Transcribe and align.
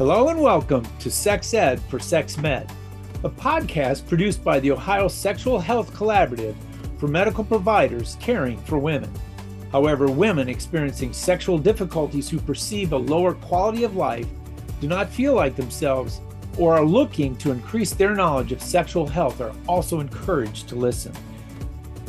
Hello 0.00 0.28
and 0.28 0.40
welcome 0.40 0.82
to 0.98 1.10
Sex 1.10 1.52
Ed 1.52 1.78
for 1.90 1.98
Sex 1.98 2.38
Med, 2.38 2.72
a 3.22 3.28
podcast 3.28 4.08
produced 4.08 4.42
by 4.42 4.58
the 4.58 4.70
Ohio 4.70 5.08
Sexual 5.08 5.58
Health 5.58 5.92
Collaborative 5.92 6.56
for 6.96 7.06
medical 7.06 7.44
providers 7.44 8.16
caring 8.18 8.56
for 8.62 8.78
women. 8.78 9.12
However, 9.70 10.10
women 10.10 10.48
experiencing 10.48 11.12
sexual 11.12 11.58
difficulties 11.58 12.30
who 12.30 12.38
perceive 12.38 12.94
a 12.94 12.96
lower 12.96 13.34
quality 13.34 13.84
of 13.84 13.94
life, 13.94 14.26
do 14.80 14.88
not 14.88 15.10
feel 15.10 15.34
like 15.34 15.54
themselves, 15.54 16.22
or 16.56 16.72
are 16.72 16.82
looking 16.82 17.36
to 17.36 17.52
increase 17.52 17.92
their 17.92 18.14
knowledge 18.14 18.52
of 18.52 18.62
sexual 18.62 19.06
health 19.06 19.38
are 19.42 19.52
also 19.68 20.00
encouraged 20.00 20.66
to 20.70 20.76
listen. 20.76 21.12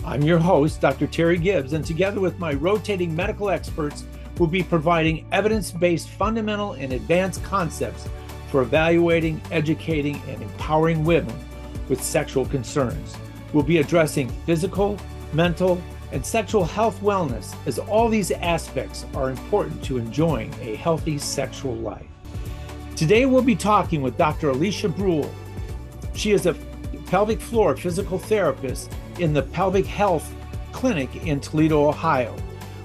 I'm 0.06 0.22
your 0.22 0.40
host, 0.40 0.80
Dr. 0.80 1.08
Terry 1.08 1.38
Gibbs, 1.38 1.74
and 1.74 1.86
together 1.86 2.22
with 2.22 2.40
my 2.40 2.54
rotating 2.54 3.14
medical 3.14 3.50
experts, 3.50 4.06
will 4.42 4.48
be 4.48 4.64
providing 4.64 5.24
evidence 5.32 5.72
based 5.72 6.10
fundamental 6.10 6.74
and 6.74 6.94
advanced 6.94 7.44
concepts 7.44 8.10
for 8.50 8.64
evaluating, 8.64 9.40
educating, 9.52 10.20
and 10.28 10.42
empowering 10.42 11.04
women 11.06 11.36
with 11.90 12.02
sexual 12.02 12.46
concerns. 12.46 13.16
We'll 13.54 13.62
be 13.62 13.78
addressing 13.78 14.30
physical, 14.48 14.98
mental, 15.32 15.80
and 16.12 16.26
sexual 16.26 16.66
health 16.66 17.00
wellness, 17.02 17.56
as 17.68 17.78
all 17.78 18.10
these 18.10 18.32
aspects 18.32 19.06
are 19.14 19.30
important 19.30 19.84
to 19.84 20.00
enjoying 20.00 20.52
a 20.60 20.76
healthy 20.76 21.20
sexual 21.20 21.76
life. 21.76 22.08
Today, 22.96 23.28
we'll 23.28 23.44
be 23.44 23.56
talking 23.56 24.02
with 24.02 24.18
Dr. 24.18 24.54
Alisha 24.54 24.94
Bruhl. 24.94 25.30
She 26.16 26.32
is 26.32 26.48
a 26.48 26.56
pelvic 27.06 27.40
floor 27.40 27.78
physical 27.78 28.18
therapist 28.18 28.92
in 29.20 29.34
the 29.34 29.44
Pelvic 29.44 29.86
Health 29.86 30.34
Clinic 30.72 31.28
in 31.28 31.40
Toledo, 31.40 31.88
Ohio. 31.88 32.36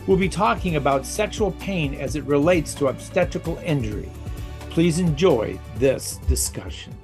We'll 0.07 0.17
be 0.17 0.29
talking 0.29 0.77
about 0.77 1.05
sexual 1.05 1.51
pain 1.53 1.95
as 1.95 2.15
it 2.15 2.23
relates 2.25 2.75
to 2.75 2.87
obstetrical 2.87 3.59
injury. 3.65 4.09
Please 4.71 5.01
enjoy 5.01 5.59
this 5.79 6.19
discussion. 6.29 6.95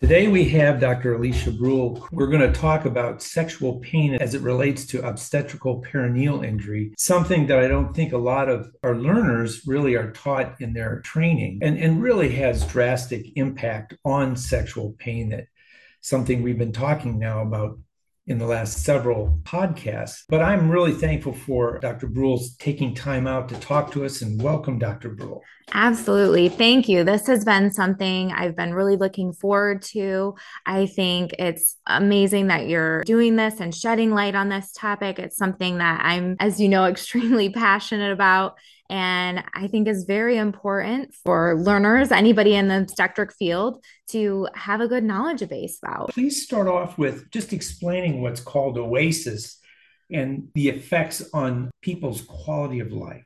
Today 0.00 0.28
we 0.28 0.48
have 0.48 0.80
Dr. 0.80 1.18
Alisha 1.18 1.58
Bruhl. 1.58 2.08
We're 2.10 2.28
going 2.28 2.50
to 2.50 2.58
talk 2.58 2.86
about 2.86 3.20
sexual 3.20 3.80
pain 3.80 4.14
as 4.14 4.34
it 4.34 4.40
relates 4.40 4.86
to 4.86 5.06
obstetrical 5.06 5.82
perineal 5.82 6.42
injury, 6.42 6.94
something 6.96 7.46
that 7.48 7.58
I 7.58 7.68
don't 7.68 7.92
think 7.92 8.14
a 8.14 8.18
lot 8.18 8.48
of 8.48 8.70
our 8.82 8.94
learners 8.94 9.66
really 9.66 9.94
are 9.94 10.12
taught 10.12 10.58
in 10.62 10.72
their 10.72 11.00
training 11.00 11.58
and, 11.60 11.76
and 11.76 12.02
really 12.02 12.30
has 12.36 12.64
drastic 12.66 13.26
impact 13.36 13.94
on 14.06 14.36
sexual 14.36 14.94
pain 14.98 15.28
that 15.30 15.44
something 16.00 16.42
we've 16.42 16.56
been 16.56 16.72
talking 16.72 17.18
now 17.18 17.42
about 17.42 17.78
in 18.28 18.38
the 18.38 18.46
last 18.46 18.84
several 18.84 19.40
podcasts. 19.42 20.24
But 20.28 20.42
I'm 20.42 20.70
really 20.70 20.92
thankful 20.92 21.32
for 21.32 21.78
Dr. 21.78 22.06
Bruhl's 22.06 22.54
taking 22.56 22.94
time 22.94 23.26
out 23.26 23.48
to 23.48 23.58
talk 23.58 23.90
to 23.92 24.04
us 24.04 24.20
and 24.20 24.40
welcome 24.40 24.78
Dr. 24.78 25.08
Bruhl. 25.08 25.42
Absolutely. 25.72 26.48
Thank 26.48 26.88
you. 26.88 27.04
This 27.04 27.26
has 27.26 27.44
been 27.44 27.72
something 27.72 28.32
I've 28.32 28.54
been 28.54 28.74
really 28.74 28.96
looking 28.96 29.32
forward 29.32 29.82
to. 29.82 30.34
I 30.66 30.86
think 30.86 31.34
it's 31.38 31.76
amazing 31.86 32.48
that 32.48 32.68
you're 32.68 33.02
doing 33.04 33.36
this 33.36 33.60
and 33.60 33.74
shedding 33.74 34.10
light 34.12 34.34
on 34.34 34.50
this 34.50 34.72
topic. 34.72 35.18
It's 35.18 35.36
something 35.36 35.78
that 35.78 36.02
I'm, 36.04 36.36
as 36.38 36.60
you 36.60 36.68
know, 36.68 36.84
extremely 36.86 37.50
passionate 37.50 38.12
about 38.12 38.58
and 38.90 39.44
I 39.54 39.66
think 39.66 39.86
is 39.86 40.04
very 40.04 40.38
important 40.38 41.14
for 41.24 41.60
learners, 41.60 42.10
anybody 42.10 42.54
in 42.54 42.68
the 42.68 42.78
obstetric 42.78 43.32
field, 43.34 43.84
to 44.08 44.48
have 44.54 44.80
a 44.80 44.88
good 44.88 45.04
knowledge 45.04 45.46
base 45.48 45.78
about. 45.82 46.10
Please 46.10 46.42
start 46.42 46.68
off 46.68 46.96
with 46.96 47.30
just 47.30 47.52
explaining 47.52 48.22
what's 48.22 48.40
called 48.40 48.78
OASIS 48.78 49.58
and 50.10 50.48
the 50.54 50.68
effects 50.68 51.28
on 51.34 51.70
people's 51.82 52.22
quality 52.22 52.80
of 52.80 52.92
life. 52.92 53.24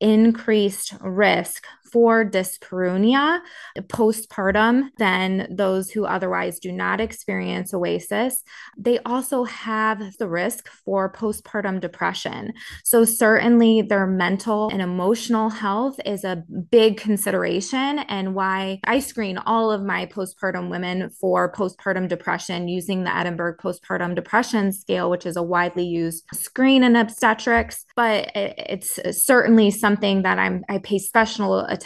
increased 0.00 0.94
risk 1.00 1.66
for 1.90 2.24
dyspareunia 2.24 3.40
postpartum 3.82 4.88
than 4.98 5.48
those 5.50 5.90
who 5.90 6.04
otherwise 6.04 6.58
do 6.58 6.70
not 6.70 7.00
experience 7.00 7.72
OASIS. 7.72 8.42
They 8.76 8.98
also 9.00 9.44
have 9.44 10.02
the 10.18 10.28
risk 10.28 10.68
for 10.68 11.12
postpartum 11.12 11.80
depression. 11.80 12.52
So, 12.84 13.04
certainly, 13.04 13.82
their 13.82 14.06
mental 14.06 14.68
and 14.70 14.82
emotional 14.82 15.50
health 15.50 15.98
is 16.04 16.24
a 16.24 16.44
big 16.70 16.96
consideration, 16.96 18.00
and 18.00 18.34
why 18.34 18.80
I 18.84 19.00
screen 19.00 19.38
all 19.38 19.70
of 19.70 19.82
my 19.82 20.06
postpartum 20.06 20.70
women 20.70 21.10
for 21.10 21.52
postpartum 21.52 22.08
depression 22.08 22.68
using 22.68 23.04
the 23.04 23.16
Edinburgh 23.16 23.56
Postpartum 23.62 24.14
Depression 24.14 24.72
Scale, 24.72 25.10
which 25.10 25.26
is 25.26 25.36
a 25.36 25.42
widely 25.42 25.84
used 25.84 26.24
screen 26.32 26.84
in 26.84 26.96
obstetrics. 26.96 27.84
But 27.96 28.30
it's 28.34 28.98
certainly 29.24 29.70
something 29.70 30.22
that 30.22 30.38
I'm, 30.38 30.64
I 30.68 30.78
pay 30.78 30.98
special 30.98 31.60
attention 31.60 31.77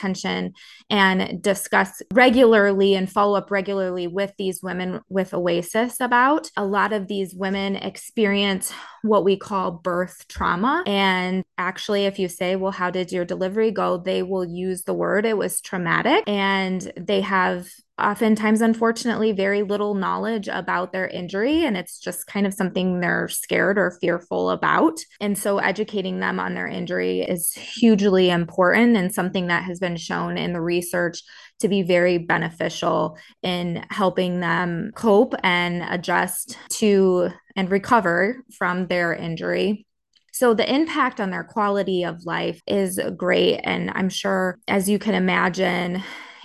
and 0.91 1.43
discuss 1.43 2.03
regularly 2.13 2.95
and 2.95 3.11
follow 3.11 3.37
up 3.37 3.51
regularly 3.51 4.07
with 4.07 4.33
these 4.39 4.63
women 4.63 5.01
with 5.09 5.33
OASIS 5.33 6.01
about. 6.01 6.51
A 6.57 6.65
lot 6.65 6.93
of 6.93 7.09
these 7.09 7.35
women 7.35 7.77
experience 7.77 8.73
what 9.03 9.25
we 9.25 9.37
call 9.37 9.73
birth 9.73 10.27
trauma. 10.29 10.83
And 10.87 11.45
actually, 11.59 12.07
if 12.07 12.19
you 12.19 12.29
say, 12.29 12.57
Well, 12.57 12.73
how 12.73 12.91
did 12.91 13.13
your 13.13 13.25
delivery 13.25 13.71
go? 13.71 13.93
they 13.97 14.23
will 14.23 14.45
use 14.45 14.83
the 14.83 14.95
word 14.95 15.27
it 15.27 15.37
was 15.37 15.61
traumatic. 15.61 16.25
And 16.27 16.93
they 16.97 17.21
have 17.21 17.69
oftentimes, 18.03 18.61
unfortunately, 18.61 19.33
very 19.33 19.63
little 19.63 19.95
knowledge 19.95 20.49
about 20.49 20.93
their 20.93 21.07
injury. 21.07 21.65
And 21.65 21.77
it's 21.77 21.99
just 21.99 22.27
kind 22.27 22.47
of 22.47 22.55
something 22.55 23.01
they're 23.01 23.29
scared 23.29 23.79
or 23.79 23.99
fearful 24.01 24.51
about. 24.51 24.99
And 25.21 25.39
so, 25.39 25.59
educating 25.59 26.21
them 26.21 26.41
on 26.41 26.55
their 26.55 26.67
injury 26.67 27.21
is 27.21 27.53
hugely 27.53 28.31
important 28.31 28.97
and 28.97 29.15
something 29.15 29.47
that 29.47 29.65
has 29.65 29.79
been 29.79 29.97
shown 29.97 30.37
in 30.37 30.53
the 30.53 30.61
research 30.61 31.23
to 31.61 31.69
be 31.69 31.83
very 31.83 32.19
beneficial 32.19 33.17
in 33.43 33.85
helping 33.91 34.41
them 34.41 34.91
cope 34.95 35.35
and 35.45 35.83
adjust 35.83 36.59
to 36.71 37.31
and 37.57 37.71
recover 37.71 38.45
from 38.57 38.89
their 38.89 39.15
injury. 39.15 39.87
So 40.33 40.55
the 40.55 40.71
impact 40.71 41.21
on 41.21 41.31
their 41.31 41.45
quality 41.45 42.05
of 42.05 42.25
life 42.25 42.61
is 42.67 42.99
great. 43.17 43.61
And 43.65 43.91
I'm 43.95 44.09
sure, 44.09 44.59
as 44.67 44.89
you 44.89 44.99
can 44.99 45.15
imagine, 45.15 46.03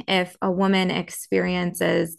if 0.08 0.36
a 0.42 0.52
woman 0.52 0.92
experiences 0.92 2.18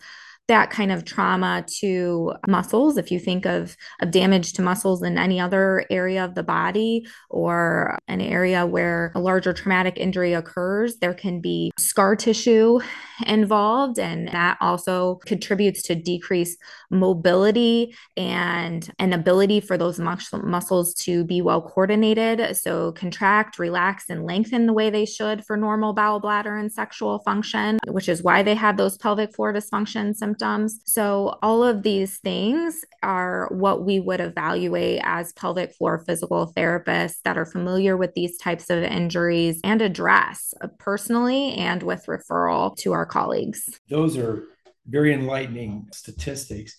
that 0.48 0.70
kind 0.70 0.90
of 0.90 1.04
trauma 1.04 1.62
to 1.66 2.32
muscles 2.48 2.96
if 2.96 3.12
you 3.12 3.20
think 3.20 3.44
of, 3.44 3.76
of 4.00 4.10
damage 4.10 4.54
to 4.54 4.62
muscles 4.62 5.02
in 5.02 5.18
any 5.18 5.38
other 5.38 5.84
area 5.90 6.24
of 6.24 6.34
the 6.34 6.42
body 6.42 7.06
or 7.28 7.98
an 8.08 8.22
area 8.22 8.64
where 8.64 9.12
a 9.14 9.20
larger 9.20 9.52
traumatic 9.52 9.98
injury 9.98 10.32
occurs 10.32 10.96
there 11.00 11.12
can 11.12 11.40
be 11.40 11.70
scar 11.78 12.16
tissue 12.16 12.80
involved, 13.26 13.98
and 13.98 14.28
that 14.28 14.56
also 14.60 15.16
contributes 15.26 15.82
to 15.82 15.94
decreased 15.94 16.58
mobility 16.90 17.94
and 18.16 18.90
an 18.98 19.12
ability 19.12 19.60
for 19.60 19.76
those 19.76 19.98
mus- 19.98 20.32
muscles 20.32 20.94
to 20.94 21.24
be 21.24 21.42
well 21.42 21.60
coordinated. 21.60 22.56
So, 22.56 22.92
contract, 22.92 23.58
relax, 23.58 24.04
and 24.08 24.24
lengthen 24.24 24.66
the 24.66 24.72
way 24.72 24.88
they 24.88 25.04
should 25.04 25.44
for 25.44 25.56
normal 25.56 25.92
bowel, 25.92 26.20
bladder, 26.20 26.56
and 26.56 26.72
sexual 26.72 27.18
function, 27.18 27.78
which 27.88 28.08
is 28.08 28.22
why 28.22 28.42
they 28.42 28.54
have 28.54 28.76
those 28.76 28.96
pelvic 28.96 29.34
floor 29.34 29.52
dysfunction 29.52 30.16
symptoms. 30.16 30.37
So, 30.38 31.38
all 31.42 31.62
of 31.62 31.82
these 31.82 32.18
things 32.18 32.84
are 33.02 33.48
what 33.50 33.84
we 33.84 34.00
would 34.00 34.20
evaluate 34.20 35.00
as 35.04 35.32
pelvic 35.32 35.74
floor 35.74 35.98
physical 35.98 36.52
therapists 36.56 37.16
that 37.24 37.36
are 37.36 37.46
familiar 37.46 37.96
with 37.96 38.14
these 38.14 38.38
types 38.38 38.70
of 38.70 38.82
injuries 38.82 39.60
and 39.64 39.82
address 39.82 40.54
uh, 40.60 40.68
personally 40.78 41.54
and 41.54 41.82
with 41.82 42.06
referral 42.06 42.76
to 42.78 42.92
our 42.92 43.06
colleagues. 43.06 43.62
Those 43.88 44.16
are 44.16 44.44
very 44.86 45.12
enlightening 45.12 45.88
statistics. 45.92 46.76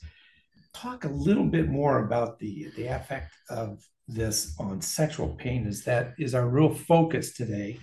Talk 0.74 1.04
a 1.04 1.10
little 1.10 1.46
bit 1.46 1.70
more 1.70 2.06
about 2.06 2.40
the, 2.40 2.70
the 2.76 2.88
effect 2.88 3.34
of 3.50 3.84
this 4.08 4.56
on 4.60 4.82
sexual 4.82 5.30
pain 5.30 5.68
is 5.68 5.84
that 5.84 6.14
is 6.18 6.34
our 6.34 6.48
real 6.48 6.74
focus 6.74 7.34
today. 7.34 7.80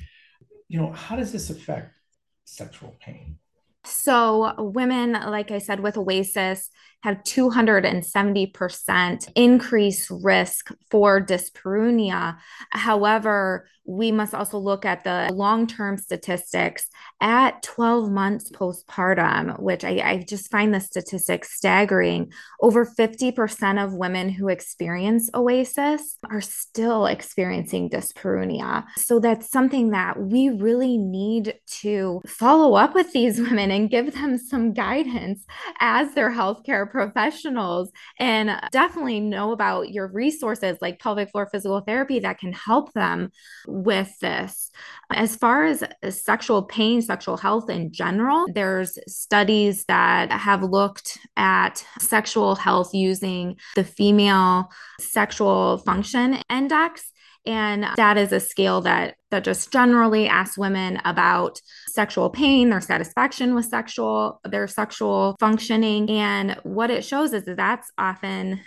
You 0.69 0.81
know, 0.81 0.93
how 0.93 1.17
does 1.17 1.33
this 1.33 1.51
affect 1.51 1.97
sexual 2.45 2.97
pain? 3.01 3.39
So, 3.87 4.55
women, 4.59 5.13
like 5.13 5.51
I 5.51 5.59
said, 5.59 5.81
with 5.81 5.97
OASIS 5.97 6.71
have 7.03 7.23
270% 7.23 9.33
increased 9.37 10.11
risk 10.11 10.73
for 10.91 11.25
dyspareunia. 11.25 12.37
However, 12.73 13.69
we 13.87 14.11
must 14.11 14.35
also 14.35 14.59
look 14.59 14.85
at 14.85 15.05
the 15.05 15.31
long 15.33 15.67
term 15.67 15.97
statistics 15.97 16.89
at 17.21 17.63
12 17.63 18.11
months 18.11 18.51
postpartum, 18.51 19.61
which 19.61 19.85
I, 19.85 20.01
I, 20.05 20.25
just 20.27 20.51
find 20.51 20.75
the 20.75 20.81
statistics 20.81 21.57
staggering. 21.57 22.33
Over 22.61 22.85
50% 22.85 23.85
of 23.85 23.95
women 23.95 24.29
who 24.29 24.49
experience 24.49 25.31
OASIS 25.33 26.19
are 26.29 26.41
still 26.41 27.07
experiencing 27.07 27.89
dyspareunia. 27.89 28.85
So 28.97 29.21
that's 29.21 29.51
something 29.51 29.91
that 29.91 30.21
we 30.21 30.51
really 30.51 30.99
need 30.99 31.55
to 31.83 32.21
follow 32.27 32.75
up 32.75 32.95
with 32.95 33.13
these 33.13 33.41
women 33.41 33.71
and 33.77 33.91
give 33.91 34.15
them 34.15 34.39
some 34.39 34.73
guidance 34.73 35.45
as 35.81 36.15
their 36.15 36.31
healthcare 36.31 36.91
professionals 36.91 37.93
and 38.19 38.51
definitely 38.73 39.21
know 39.21 39.53
about 39.53 39.91
your 39.91 40.09
resources 40.09 40.79
like 40.81 40.99
pelvic 40.99 41.31
floor 41.31 41.47
physical 41.53 41.81
therapy 41.81 42.19
that 42.19 42.39
can 42.39 42.53
help 42.55 42.93
them 42.95 43.31
with 43.67 44.19
this. 44.21 44.71
As 45.13 45.37
far 45.37 45.65
as 45.65 45.83
uh, 45.83 46.11
sexual 46.11 46.63
pain, 46.63 47.03
sexual 47.03 47.37
health 47.37 47.69
in 47.69 47.93
general, 47.93 48.47
there's 48.53 48.99
studies 49.07 49.85
that 49.85 50.33
have 50.33 50.63
looked 50.63 51.19
at 51.37 51.85
sexual 51.99 52.55
health 52.55 52.95
using 52.95 53.57
the 53.75 53.85
female 53.85 54.71
sexual 54.99 55.79
function 55.79 56.39
index 56.49 57.13
and 57.47 57.87
that 57.97 58.17
is 58.17 58.33
a 58.33 58.41
scale 58.41 58.81
that 58.83 59.17
that 59.31 59.45
just 59.45 59.73
generally 59.73 60.29
asks 60.29 60.59
women 60.59 61.01
about 61.05 61.61
sexual 61.89 62.31
pain 62.31 62.71
their 62.71 62.81
satisfaction 62.81 63.55
with 63.55 63.65
sexual 63.65 64.41
their 64.45 64.67
sexual 64.67 65.37
functioning 65.41 66.11
and 66.11 66.59
what 66.63 66.91
it 66.91 67.05
shows 67.05 67.33
is 67.33 67.45
that 67.45 67.57
that's 67.57 67.91
often 67.99 68.61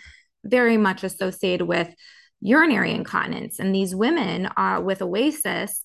very 0.43 0.77
much 0.77 1.03
associated 1.03 1.65
with 1.65 1.93
urinary 2.41 2.91
incontinence. 2.91 3.59
And 3.59 3.73
these 3.73 3.95
women 3.95 4.49
uh, 4.57 4.81
with 4.83 5.01
OASIS 5.01 5.83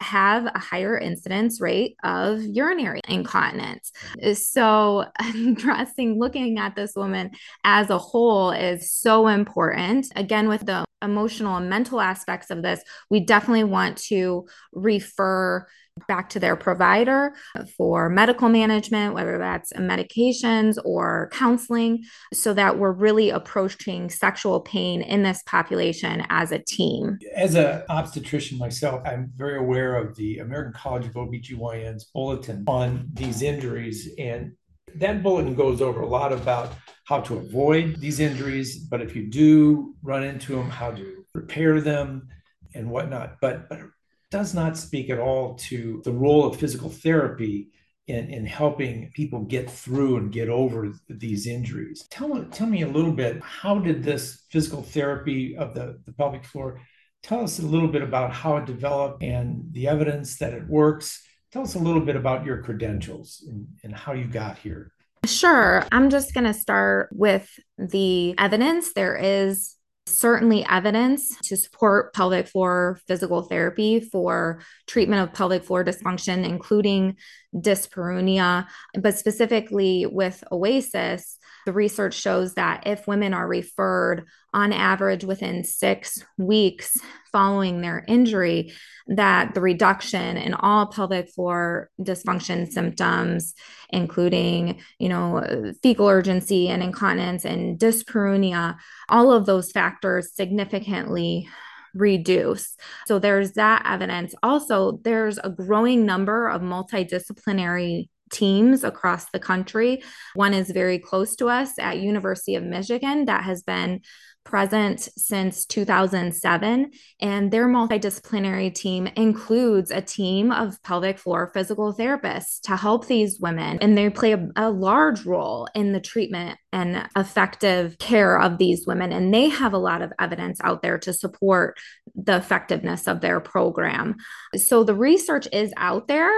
have 0.00 0.46
a 0.46 0.58
higher 0.58 0.98
incidence 0.98 1.60
rate 1.60 1.96
of 2.02 2.42
urinary 2.42 3.00
incontinence. 3.08 3.92
So, 4.34 5.06
addressing, 5.18 6.18
looking 6.18 6.58
at 6.58 6.74
this 6.74 6.94
woman 6.94 7.30
as 7.62 7.90
a 7.90 7.98
whole 7.98 8.50
is 8.50 8.92
so 8.92 9.28
important. 9.28 10.06
Again, 10.16 10.48
with 10.48 10.66
the 10.66 10.83
emotional 11.02 11.56
and 11.56 11.68
mental 11.68 12.00
aspects 12.00 12.50
of 12.50 12.62
this, 12.62 12.82
we 13.10 13.20
definitely 13.20 13.64
want 13.64 13.96
to 13.98 14.46
refer 14.72 15.66
back 16.08 16.28
to 16.30 16.40
their 16.40 16.56
provider 16.56 17.34
for 17.76 18.08
medical 18.08 18.48
management, 18.48 19.14
whether 19.14 19.38
that's 19.38 19.72
medications 19.74 20.76
or 20.84 21.28
counseling, 21.32 22.02
so 22.32 22.52
that 22.52 22.78
we're 22.78 22.92
really 22.92 23.30
approaching 23.30 24.10
sexual 24.10 24.60
pain 24.60 25.02
in 25.02 25.22
this 25.22 25.42
population 25.46 26.26
as 26.30 26.50
a 26.50 26.58
team. 26.58 27.18
As 27.36 27.54
an 27.54 27.82
obstetrician 27.88 28.58
myself, 28.58 29.02
I'm 29.06 29.30
very 29.36 29.58
aware 29.58 29.96
of 29.96 30.16
the 30.16 30.38
American 30.38 30.72
College 30.72 31.06
of 31.06 31.12
OBGYN's 31.12 32.04
bulletin 32.06 32.64
on 32.66 33.08
these 33.12 33.42
injuries. 33.42 34.08
And 34.18 34.52
that 34.96 35.22
bulletin 35.22 35.54
goes 35.54 35.80
over 35.80 36.02
a 36.02 36.06
lot 36.06 36.32
about 36.32 36.72
how 37.04 37.20
to 37.20 37.36
avoid 37.36 37.96
these 38.00 38.20
injuries, 38.20 38.78
but 38.78 39.02
if 39.02 39.14
you 39.14 39.26
do 39.26 39.94
run 40.02 40.22
into 40.22 40.56
them, 40.56 40.70
how 40.70 40.90
to 40.90 41.24
repair 41.34 41.80
them 41.80 42.28
and 42.74 42.90
whatnot. 42.90 43.36
But, 43.40 43.68
but 43.68 43.80
it 43.80 43.90
does 44.30 44.54
not 44.54 44.78
speak 44.78 45.10
at 45.10 45.18
all 45.18 45.54
to 45.54 46.00
the 46.04 46.12
role 46.12 46.46
of 46.46 46.56
physical 46.56 46.88
therapy 46.88 47.68
in, 48.06 48.30
in 48.30 48.46
helping 48.46 49.10
people 49.14 49.40
get 49.40 49.70
through 49.70 50.16
and 50.16 50.32
get 50.32 50.48
over 50.48 50.92
these 51.08 51.46
injuries. 51.46 52.06
Tell, 52.10 52.44
tell 52.46 52.66
me 52.66 52.82
a 52.82 52.88
little 52.88 53.12
bit, 53.12 53.42
how 53.42 53.78
did 53.78 54.02
this 54.02 54.44
physical 54.50 54.82
therapy 54.82 55.56
of 55.56 55.74
the, 55.74 56.00
the 56.04 56.12
pelvic 56.12 56.44
floor, 56.44 56.80
tell 57.22 57.42
us 57.42 57.58
a 57.58 57.66
little 57.66 57.88
bit 57.88 58.02
about 58.02 58.32
how 58.32 58.56
it 58.56 58.66
developed 58.66 59.22
and 59.22 59.64
the 59.72 59.88
evidence 59.88 60.36
that 60.38 60.52
it 60.52 60.66
works. 60.68 61.22
Tell 61.54 61.62
us 61.62 61.76
a 61.76 61.78
little 61.78 62.00
bit 62.00 62.16
about 62.16 62.44
your 62.44 62.60
credentials 62.64 63.44
and, 63.48 63.68
and 63.84 63.94
how 63.94 64.12
you 64.12 64.24
got 64.24 64.58
here. 64.58 64.90
Sure. 65.24 65.86
I'm 65.92 66.10
just 66.10 66.34
going 66.34 66.46
to 66.46 66.52
start 66.52 67.10
with 67.12 67.48
the 67.78 68.34
evidence. 68.38 68.92
There 68.92 69.14
is 69.14 69.76
certainly 70.06 70.66
evidence 70.68 71.28
to 71.44 71.56
support 71.56 72.12
pelvic 72.12 72.48
floor 72.48 72.98
physical 73.06 73.42
therapy 73.42 74.00
for 74.00 74.62
treatment 74.88 75.22
of 75.22 75.32
pelvic 75.32 75.62
floor 75.62 75.84
dysfunction, 75.84 76.44
including 76.44 77.18
dyspareunia, 77.54 78.66
but 78.98 79.16
specifically 79.16 80.06
with 80.06 80.42
OASIS, 80.50 81.38
the 81.66 81.72
research 81.72 82.14
shows 82.14 82.54
that 82.54 82.86
if 82.86 83.06
women 83.06 83.34
are 83.34 83.46
referred 83.46 84.26
on 84.52 84.72
average 84.72 85.24
within 85.24 85.64
six 85.64 86.24
weeks 86.38 86.96
following 87.32 87.80
their 87.80 88.04
injury, 88.06 88.72
that 89.08 89.54
the 89.54 89.60
reduction 89.60 90.36
in 90.36 90.54
all 90.54 90.86
pelvic 90.86 91.28
floor 91.30 91.90
dysfunction 92.00 92.70
symptoms, 92.70 93.54
including, 93.90 94.80
you 94.98 95.08
know, 95.08 95.72
fecal 95.82 96.08
urgency 96.08 96.68
and 96.68 96.82
incontinence 96.82 97.44
and 97.44 97.78
dyspareunia, 97.78 98.76
all 99.08 99.32
of 99.32 99.46
those 99.46 99.72
factors 99.72 100.32
significantly 100.34 101.48
reduce. 101.94 102.76
So 103.06 103.18
there's 103.18 103.52
that 103.52 103.82
evidence. 103.86 104.34
Also, 104.42 105.00
there's 105.04 105.38
a 105.38 105.50
growing 105.50 106.04
number 106.06 106.48
of 106.48 106.60
multidisciplinary 106.60 108.08
teams 108.34 108.84
across 108.84 109.30
the 109.30 109.38
country. 109.38 110.02
One 110.34 110.52
is 110.52 110.70
very 110.70 110.98
close 110.98 111.36
to 111.36 111.48
us 111.48 111.78
at 111.78 111.98
University 111.98 112.56
of 112.56 112.64
Michigan 112.64 113.24
that 113.26 113.44
has 113.44 113.62
been 113.62 114.02
present 114.44 115.00
since 115.16 115.64
2007 115.66 116.90
and 117.20 117.50
their 117.50 117.66
multidisciplinary 117.66 118.72
team 118.74 119.06
includes 119.16 119.90
a 119.90 120.00
team 120.00 120.52
of 120.52 120.82
pelvic 120.82 121.18
floor 121.18 121.50
physical 121.54 121.94
therapists 121.94 122.60
to 122.60 122.76
help 122.76 123.06
these 123.06 123.40
women 123.40 123.78
and 123.80 123.96
they 123.96 124.10
play 124.10 124.32
a, 124.32 124.48
a 124.56 124.70
large 124.70 125.24
role 125.24 125.66
in 125.74 125.92
the 125.92 126.00
treatment 126.00 126.58
and 126.74 127.08
effective 127.16 127.96
care 127.98 128.36
of 128.40 128.58
these 128.58 128.84
women. 128.84 129.12
And 129.12 129.32
they 129.32 129.48
have 129.48 129.72
a 129.72 129.78
lot 129.78 130.02
of 130.02 130.12
evidence 130.18 130.58
out 130.64 130.82
there 130.82 130.98
to 130.98 131.12
support 131.12 131.78
the 132.16 132.36
effectiveness 132.36 133.06
of 133.06 133.20
their 133.20 133.38
program. 133.38 134.16
So 134.56 134.82
the 134.82 134.94
research 134.94 135.46
is 135.52 135.72
out 135.76 136.08
there. 136.08 136.32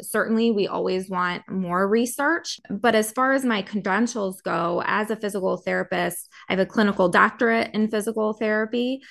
Certainly, 0.00 0.52
we 0.52 0.68
always 0.68 1.10
want 1.10 1.42
more 1.50 1.88
research. 1.88 2.60
But 2.70 2.94
as 2.94 3.10
far 3.10 3.32
as 3.32 3.44
my 3.44 3.62
credentials 3.62 4.40
go, 4.40 4.82
as 4.86 5.10
a 5.10 5.16
physical 5.16 5.56
therapist, 5.56 6.28
I 6.48 6.52
have 6.52 6.60
a 6.60 6.66
clinical 6.66 7.08
doctorate 7.08 7.49
in 7.52 7.88
physical 7.88 8.32
therapy 8.32 9.02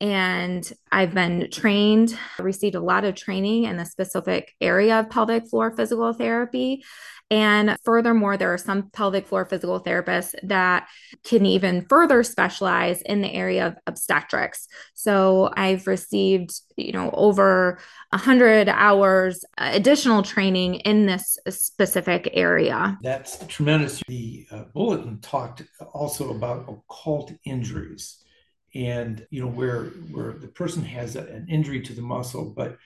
and 0.00 0.70
I've 0.92 1.12
been 1.12 1.50
trained, 1.50 2.16
received 2.38 2.76
a 2.76 2.80
lot 2.80 3.04
of 3.04 3.14
training 3.14 3.64
in 3.64 3.76
the 3.76 3.84
specific 3.84 4.54
area 4.60 5.00
of 5.00 5.10
pelvic 5.10 5.48
floor 5.48 5.72
physical 5.72 6.12
therapy. 6.12 6.84
And 7.30 7.76
furthermore, 7.84 8.38
there 8.38 8.54
are 8.54 8.58
some 8.58 8.90
pelvic 8.90 9.26
floor 9.26 9.44
physical 9.44 9.82
therapists 9.82 10.34
that 10.44 10.88
can 11.24 11.44
even 11.44 11.84
further 11.86 12.22
specialize 12.22 13.02
in 13.02 13.20
the 13.20 13.30
area 13.30 13.66
of 13.66 13.76
obstetrics. 13.86 14.66
So 14.94 15.50
I've 15.54 15.86
received, 15.86 16.52
you 16.76 16.92
know, 16.92 17.10
over 17.12 17.80
100 18.10 18.70
hours 18.70 19.44
additional 19.58 20.22
training 20.22 20.76
in 20.76 21.04
this 21.04 21.38
specific 21.50 22.30
area. 22.32 22.98
That's 23.02 23.44
tremendous. 23.46 24.02
The 24.08 24.46
uh, 24.50 24.64
bulletin 24.72 25.20
talked 25.20 25.64
also 25.92 26.30
about 26.30 26.66
occult 26.66 27.32
injuries 27.44 28.24
and 28.74 29.26
you 29.30 29.40
know 29.40 29.48
where 29.48 29.84
where 30.12 30.32
the 30.32 30.48
person 30.48 30.82
has 30.82 31.16
a, 31.16 31.20
an 31.20 31.46
injury 31.48 31.80
to 31.80 31.92
the 31.92 32.02
muscle 32.02 32.52
but 32.56 32.78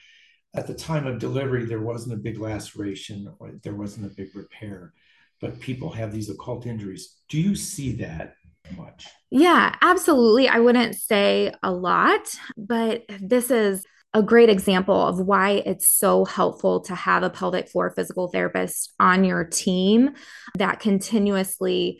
at 0.55 0.67
the 0.67 0.73
time 0.73 1.07
of 1.07 1.19
delivery, 1.19 1.65
there 1.65 1.81
wasn't 1.81 2.13
a 2.13 2.21
big 2.21 2.39
laceration 2.39 3.33
or 3.39 3.53
there 3.63 3.75
wasn't 3.75 4.05
a 4.05 4.15
big 4.15 4.35
repair, 4.35 4.93
but 5.41 5.59
people 5.59 5.89
have 5.89 6.11
these 6.11 6.29
occult 6.29 6.65
injuries. 6.65 7.17
Do 7.27 7.39
you 7.39 7.55
see 7.55 7.93
that 7.93 8.35
much? 8.77 9.07
Yeah, 9.31 9.75
absolutely. 9.81 10.47
I 10.47 10.59
wouldn't 10.59 10.95
say 10.95 11.53
a 11.63 11.71
lot, 11.71 12.27
but 12.55 13.03
this 13.19 13.49
is 13.49 13.83
a 14.13 14.21
great 14.21 14.49
example 14.49 15.07
of 15.07 15.19
why 15.19 15.63
it's 15.65 15.89
so 15.89 16.23
helpful 16.23 16.81
to 16.81 16.93
have 16.93 17.23
a 17.23 17.31
pelvic 17.31 17.67
floor 17.67 17.89
physical 17.89 18.27
therapist 18.27 18.93
on 18.99 19.23
your 19.23 19.43
team 19.43 20.11
that 20.59 20.79
continuously 20.79 21.99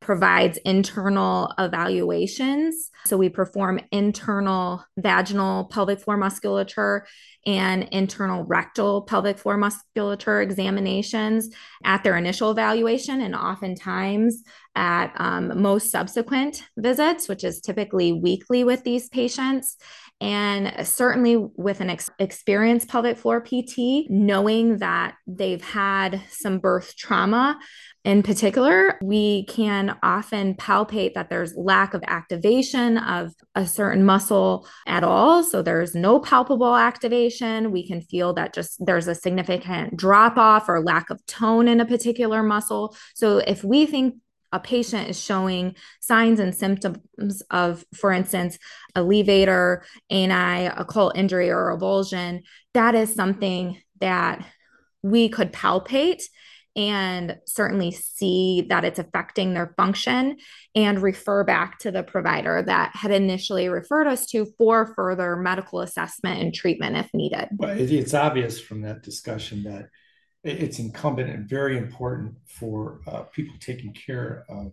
provides 0.00 0.58
internal 0.64 1.52
evaluations. 1.58 2.90
So 3.04 3.16
we 3.16 3.28
perform 3.28 3.80
internal 3.92 4.84
vaginal 4.96 5.66
pelvic 5.66 6.00
floor 6.00 6.16
musculature 6.16 7.06
and 7.46 7.84
internal 7.84 8.44
rectal 8.44 9.02
pelvic 9.02 9.38
floor 9.38 9.56
musculature 9.56 10.40
examinations 10.40 11.48
at 11.84 12.02
their 12.02 12.16
initial 12.16 12.50
evaluation 12.50 13.20
and 13.20 13.34
oftentimes 13.34 14.42
at 14.76 15.12
um, 15.16 15.60
most 15.60 15.90
subsequent 15.90 16.62
visits, 16.76 17.28
which 17.28 17.44
is 17.44 17.60
typically 17.60 18.12
weekly 18.12 18.64
with 18.64 18.84
these 18.84 19.08
patients. 19.08 19.76
And 20.20 20.86
certainly 20.86 21.36
with 21.36 21.80
an 21.80 21.90
ex- 21.90 22.10
experienced 22.18 22.88
pelvic 22.88 23.16
floor 23.16 23.40
PT, 23.40 24.10
knowing 24.10 24.78
that 24.78 25.14
they've 25.26 25.62
had 25.62 26.20
some 26.30 26.58
birth 26.58 26.94
trauma 26.96 27.58
in 28.04 28.22
particular, 28.22 28.98
we 29.02 29.44
can 29.44 29.98
often 30.02 30.54
palpate 30.54 31.12
that 31.14 31.28
there's 31.28 31.54
lack 31.54 31.92
of 31.92 32.02
activation 32.06 32.96
of 32.96 33.34
a 33.54 33.66
certain 33.66 34.04
muscle 34.06 34.66
at 34.86 35.04
all. 35.04 35.42
So 35.42 35.60
there's 35.60 35.94
no 35.94 36.18
palpable 36.18 36.76
activation. 36.76 37.72
We 37.72 37.86
can 37.86 38.00
feel 38.00 38.32
that 38.34 38.54
just 38.54 38.84
there's 38.84 39.06
a 39.06 39.14
significant 39.14 39.98
drop 39.98 40.38
off 40.38 40.68
or 40.68 40.82
lack 40.82 41.10
of 41.10 41.24
tone 41.26 41.68
in 41.68 41.80
a 41.80 41.84
particular 41.86 42.42
muscle. 42.42 42.96
So 43.14 43.38
if 43.38 43.62
we 43.62 43.84
think 43.84 44.14
a 44.52 44.60
patient 44.60 45.08
is 45.08 45.20
showing 45.20 45.76
signs 46.00 46.40
and 46.40 46.54
symptoms 46.54 47.42
of, 47.50 47.84
for 47.94 48.12
instance, 48.12 48.58
a 48.94 49.00
levator, 49.00 49.82
ani, 50.10 50.66
occult 50.66 51.16
injury, 51.16 51.50
or 51.50 51.76
avulsion, 51.76 52.42
that 52.74 52.94
is 52.94 53.14
something 53.14 53.80
that 54.00 54.44
we 55.02 55.28
could 55.28 55.52
palpate 55.52 56.22
and 56.76 57.36
certainly 57.46 57.90
see 57.90 58.66
that 58.68 58.84
it's 58.84 58.98
affecting 58.98 59.54
their 59.54 59.74
function 59.76 60.36
and 60.74 61.02
refer 61.02 61.42
back 61.42 61.78
to 61.80 61.90
the 61.90 62.02
provider 62.02 62.62
that 62.62 62.94
had 62.94 63.10
initially 63.10 63.68
referred 63.68 64.06
us 64.06 64.26
to 64.26 64.46
for 64.56 64.94
further 64.94 65.34
medical 65.36 65.80
assessment 65.80 66.40
and 66.40 66.54
treatment 66.54 66.96
if 66.96 67.12
needed. 67.12 67.48
It's 67.60 68.14
obvious 68.14 68.60
from 68.60 68.82
that 68.82 69.02
discussion 69.02 69.64
that 69.64 69.88
it's 70.42 70.78
incumbent 70.78 71.30
and 71.30 71.48
very 71.48 71.76
important 71.76 72.34
for 72.46 73.00
uh, 73.06 73.22
people 73.22 73.54
taking 73.60 73.92
care 73.92 74.44
of 74.48 74.72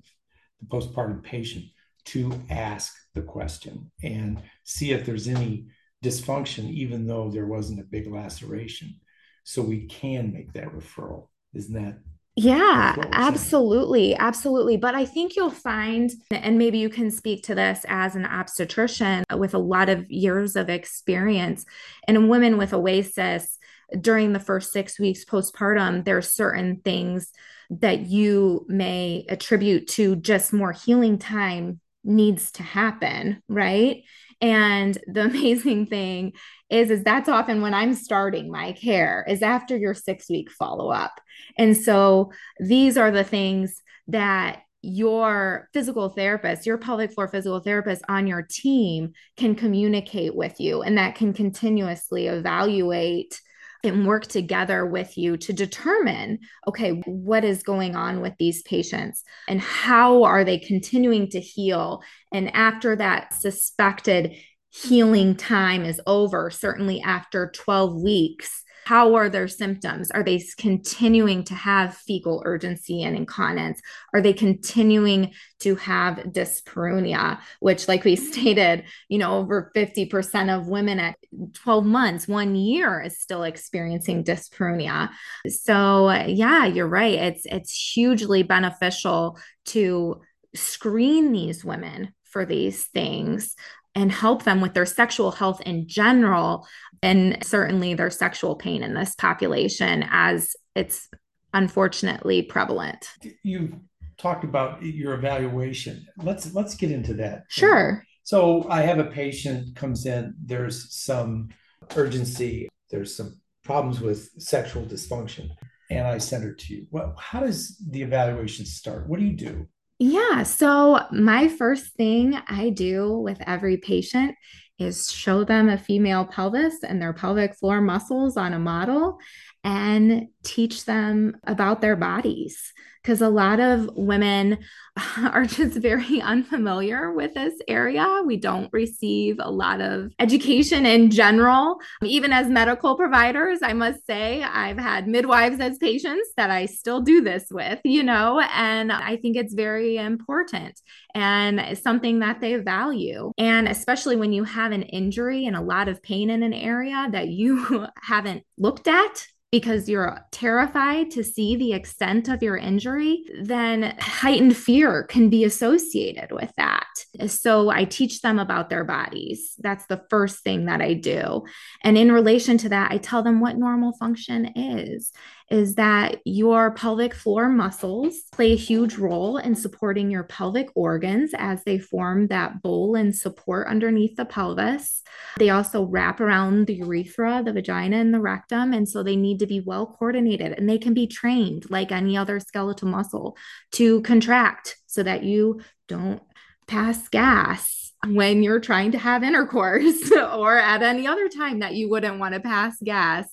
the 0.60 0.66
postpartum 0.68 1.22
patient 1.22 1.66
to 2.06 2.32
ask 2.50 2.94
the 3.14 3.22
question 3.22 3.92
and 4.02 4.42
see 4.64 4.92
if 4.92 5.06
there's 5.06 5.28
any 5.28 5.68
dysfunction, 6.04 6.70
even 6.70 7.06
though 7.06 7.30
there 7.30 7.48
wasn't 7.48 7.80
a 7.80 7.84
big 7.84 8.08
laceration. 8.12 8.96
So 9.44 9.62
we 9.62 9.86
can 9.88 10.32
make 10.32 10.54
that 10.54 10.68
referral. 10.68 11.28
Isn't 11.54 11.74
that? 11.74 12.00
Yeah, 12.40 12.96
absolutely. 13.14 14.16
Absolutely. 14.16 14.78
But 14.78 14.94
I 14.94 15.06
think 15.06 15.36
you'll 15.36 15.50
find, 15.50 16.12
and 16.30 16.58
maybe 16.58 16.78
you 16.78 16.88
can 16.88 17.10
speak 17.10 17.44
to 17.44 17.56
this 17.56 17.84
as 17.90 18.16
an 18.16 18.26
obstetrician 18.26 19.24
with 19.36 19.56
a 19.56 19.60
lot 19.60 19.90
of 19.90 20.10
years 20.12 20.56
of 20.56 20.70
experience, 20.70 21.66
and 22.08 22.30
women 22.30 22.58
with 22.58 22.74
OASIS 22.74 23.57
during 24.02 24.34
the 24.34 24.40
first 24.40 24.72
six 24.72 25.00
weeks 25.00 25.26
postpartum, 25.26 26.04
there 26.06 26.18
are 26.18 26.22
certain 26.22 26.82
things 26.84 27.32
that 27.70 28.08
you 28.08 28.66
may 28.68 29.26
attribute 29.30 29.88
to 29.88 30.16
just 30.16 30.54
more 30.54 30.72
healing 30.72 31.18
time 31.18 31.80
needs 32.04 32.52
to 32.54 32.64
happen, 32.64 33.42
right? 33.48 34.04
And 34.42 34.98
the 35.08 35.22
amazing 35.26 35.88
thing 35.88 36.34
is, 36.70 36.90
is 36.90 37.04
that's 37.04 37.30
often 37.30 37.62
when 37.62 37.74
I'm 37.74 37.94
starting 37.94 38.52
my 38.52 38.74
care 38.74 39.26
is 39.28 39.42
after 39.42 39.78
your 39.78 39.94
six 39.94 40.30
week 40.30 40.52
follow 40.52 40.90
up. 40.90 41.20
And 41.58 41.76
so 41.76 42.32
these 42.60 42.98
are 42.98 43.12
the 43.12 43.24
things 43.24 43.82
that 44.08 44.62
your 44.82 45.70
physical 45.74 46.10
therapist, 46.10 46.66
your 46.66 46.78
pelvic 46.78 47.12
floor 47.12 47.28
physical 47.28 47.60
therapist 47.60 48.04
on 48.08 48.28
your 48.28 48.48
team 48.50 49.12
can 49.36 49.56
communicate 49.56 50.36
with 50.36 50.60
you 50.60 50.82
and 50.82 50.98
that 50.98 51.16
can 51.16 51.34
continuously 51.34 52.28
evaluate 52.28 53.42
and 53.84 54.08
work 54.08 54.28
together 54.28 54.86
with 54.86 55.18
you 55.18 55.38
to 55.38 55.54
determine 55.54 56.40
okay, 56.68 57.02
what 57.06 57.44
is 57.44 57.64
going 57.64 57.96
on 57.96 58.22
with 58.22 58.34
these 58.40 58.62
patients 58.64 59.24
and 59.48 59.62
how 59.62 60.24
are 60.24 60.44
they 60.44 60.58
continuing 60.58 61.30
to 61.30 61.40
heal? 61.40 62.02
And 62.34 62.54
after 62.56 62.96
that 62.96 63.34
suspected 63.34 64.36
healing 64.70 65.36
time 65.36 65.86
is 65.86 66.02
over, 66.06 66.50
certainly 66.50 67.02
after 67.02 67.52
12 67.56 68.02
weeks, 68.02 68.64
how 68.88 69.16
are 69.16 69.28
their 69.28 69.50
symptoms? 69.50 70.10
Are 70.12 70.24
they 70.24 70.42
continuing 70.58 71.44
to 71.44 71.54
have 71.54 71.98
fecal 71.98 72.42
urgency 72.46 73.04
and 73.04 73.18
incontinence? 73.18 73.82
Are 74.14 74.22
they 74.22 74.32
continuing 74.32 75.34
to 75.60 75.76
have 75.76 76.16
dyspareunia, 76.30 77.42
which, 77.60 77.90
like 77.90 78.06
we 78.06 78.16
mm. 78.16 78.20
stated, 78.20 78.86
you 79.10 79.18
know, 79.18 79.40
over 79.40 79.74
50% 79.76 80.58
of 80.58 80.70
women 80.70 81.02
at 81.02 81.18
12 81.56 81.86
months, 81.86 82.30
one 82.30 82.56
year 82.56 83.02
is 83.02 83.20
still 83.20 83.44
experiencing 83.44 84.24
dyspareunia. 84.24 85.10
So, 85.50 86.10
yeah, 86.10 86.66
you're 86.66 86.88
right. 86.88 87.16
It's 87.16 87.46
it's 87.46 87.94
hugely 87.94 88.44
beneficial 88.44 89.38
to 89.66 90.22
screen 90.56 91.34
these 91.34 91.66
women 91.66 92.14
for 92.24 92.46
these 92.46 92.86
things 92.88 93.54
and 93.98 94.12
help 94.12 94.44
them 94.44 94.62
with 94.62 94.76
their 94.76 94.86
sexual 94.86 95.32
health 95.32 95.60
in 95.62 95.88
general 95.88 96.68
and 97.02 97.44
certainly 97.44 97.96
their 97.96 98.12
sexual 98.12 98.56
pain 98.56 98.84
in 98.84 98.94
this 98.94 99.16
population 99.16 100.06
as 100.12 100.56
it's 100.76 101.10
unfortunately 101.52 102.44
prevalent. 102.44 103.10
You 103.42 103.82
talked 104.20 104.44
about 104.44 104.84
your 104.84 105.16
evaluation. 105.16 106.06
Let's 106.18 106.54
let's 106.54 106.76
get 106.76 106.92
into 106.92 107.16
that. 107.16 107.46
Sure. 107.50 108.04
So 108.24 108.68
I 108.70 108.84
have 108.84 109.00
a 109.00 109.06
patient 109.06 109.76
comes 109.76 110.06
in, 110.06 110.36
there's 110.46 110.94
some 110.94 111.50
urgency, 111.96 112.70
there's 112.92 113.16
some 113.16 113.40
problems 113.64 114.00
with 114.00 114.30
sexual 114.38 114.86
dysfunction, 114.86 115.50
and 115.90 116.06
I 116.06 116.20
send 116.20 116.44
her 116.44 116.54
to 116.54 116.74
you. 116.74 116.86
Well, 116.92 117.16
how 117.18 117.40
does 117.40 117.82
the 117.90 118.04
evaluation 118.04 118.66
start? 118.66 119.08
What 119.08 119.20
do 119.20 119.26
you 119.26 119.36
do? 119.36 119.68
Yeah. 120.00 120.44
So, 120.44 121.00
my 121.12 121.48
first 121.48 121.94
thing 121.96 122.38
I 122.48 122.70
do 122.70 123.18
with 123.18 123.42
every 123.42 123.78
patient 123.78 124.36
is 124.78 125.12
show 125.12 125.44
them 125.44 125.70
a 125.70 125.78
female 125.78 126.26
pelvis 126.26 126.84
and 126.84 127.02
their 127.02 127.14
pelvic 127.14 127.56
floor 127.56 127.82
muscles 127.82 128.38
on 128.38 128.54
a 128.54 128.60
model 128.60 129.18
and 129.64 130.28
teach 130.44 130.86
them 130.86 131.36
about 131.46 131.82
their 131.82 131.96
bodies 131.96 132.74
because 133.08 133.22
a 133.22 133.30
lot 133.30 133.62
of 133.62 133.90
women 133.96 134.58
are 135.18 135.46
just 135.46 135.78
very 135.78 136.20
unfamiliar 136.22 137.14
with 137.14 137.34
this 137.34 137.54
area. 137.66 138.22
We 138.26 138.36
don't 138.36 138.70
receive 138.74 139.38
a 139.40 139.50
lot 139.50 139.80
of 139.80 140.12
education 140.20 140.86
in 140.86 141.10
general. 141.10 141.80
Even 142.04 142.34
as 142.34 142.48
medical 142.48 142.98
providers, 142.98 143.60
I 143.64 143.72
must 143.72 144.06
say, 144.06 144.44
I've 144.44 144.78
had 144.78 145.08
midwives 145.08 145.62
as 145.62 145.78
patients 145.78 146.32
that 146.36 146.50
I 146.50 146.66
still 146.66 147.00
do 147.00 147.22
this 147.22 147.46
with, 147.50 147.80
you 147.86 148.04
know, 148.04 148.42
and 148.54 148.92
I 148.92 149.16
think 149.16 149.38
it's 149.38 149.54
very 149.54 149.96
important 149.96 150.82
and 151.16 151.78
something 151.78 152.20
that 152.20 152.42
they 152.42 152.58
value. 152.58 153.32
And 153.38 153.70
especially 153.70 154.18
when 154.18 154.34
you 154.34 154.44
have 154.44 154.74
an 154.74 154.84
injury 154.84 155.46
and 155.46 155.56
a 155.56 155.62
lot 155.62 155.88
of 155.88 156.04
pain 156.04 156.30
in 156.30 156.44
an 156.44 156.54
area 156.54 157.08
that 157.14 157.30
you 157.30 157.88
haven't 158.02 158.44
looked 158.58 158.90
at 158.90 159.28
because 159.52 159.88
you're 159.88 160.20
terrified 160.32 161.10
to 161.12 161.24
see 161.24 161.56
the 161.56 161.72
extent 161.72 162.28
of 162.28 162.44
your 162.44 162.58
injury, 162.58 163.24
then 163.42 163.96
heightened 164.00 164.58
fear 164.58 165.04
can 165.04 165.30
be 165.30 165.46
associated 165.46 166.32
with 166.32 166.52
that. 166.58 166.86
So 167.28 167.70
I 167.70 167.86
teach 167.86 168.22
them 168.22 168.40
about 168.40 168.70
their 168.70 168.84
bodies. 168.84 169.56
That's 169.60 169.86
the 169.86 170.04
first 170.10 170.44
thing 170.44 170.66
that 170.66 170.82
I 170.82 170.94
do. 170.94 171.46
And 171.82 171.98
in 171.98 172.12
relation 172.12 172.58
to 172.60 172.70
that, 172.70 172.92
I 172.92 172.98
tell 172.98 173.24
them 173.24 173.40
what 173.40 173.58
normal 173.58 173.94
function 173.94 174.52
is 174.56 175.12
is 175.50 175.76
that 175.76 176.20
your 176.26 176.72
pelvic 176.72 177.14
floor 177.14 177.48
muscles 177.48 178.24
play 178.34 178.52
a 178.52 178.58
huge 178.58 178.96
role 178.96 179.38
in 179.38 179.56
supporting 179.56 180.12
your 180.12 180.24
pelvic 180.24 180.68
organs 180.76 181.32
as 181.38 181.64
they 181.64 181.80
form 181.80 182.28
that 182.28 182.62
bowl 182.62 182.96
and 182.96 183.16
support 183.16 183.68
underneath 183.68 184.18
the 184.18 184.26
pelvis. 184.26 185.04
They 185.38 185.50
also 185.50 185.84
wrap 185.84 186.20
around 186.20 186.68
the 186.68 186.76
urethra, 186.76 187.44
the 187.46 187.54
vagina, 187.54 187.98
and 187.98 188.14
the 188.14 188.20
rectum. 188.20 188.74
And 188.74 188.88
so 188.90 189.04
they 189.04 189.16
need 189.16 189.40
to 189.40 189.48
be 189.48 189.62
well 189.62 189.86
coordinated 189.86 190.54
and 190.54 190.70
they 190.70 190.78
can 190.78 190.94
be 190.94 191.08
trained 191.08 191.70
like 191.70 191.92
any 191.92 192.18
other 192.18 192.40
skeletal 192.40 192.90
muscle 192.90 193.38
to 193.74 194.02
contract 194.02 194.78
so 194.86 195.02
that 195.04 195.24
you 195.24 195.62
don't 195.88 196.22
pass 196.68 197.08
gas 197.08 197.94
when 198.06 198.44
you're 198.44 198.60
trying 198.60 198.92
to 198.92 198.98
have 198.98 199.24
intercourse 199.24 200.12
or 200.34 200.58
at 200.58 200.84
any 200.84 201.08
other 201.08 201.30
time 201.30 201.60
that 201.60 201.74
you 201.74 201.90
wouldn't 201.90 202.20
want 202.20 202.34
to 202.34 202.40
pass 202.40 202.78
gas 202.84 203.28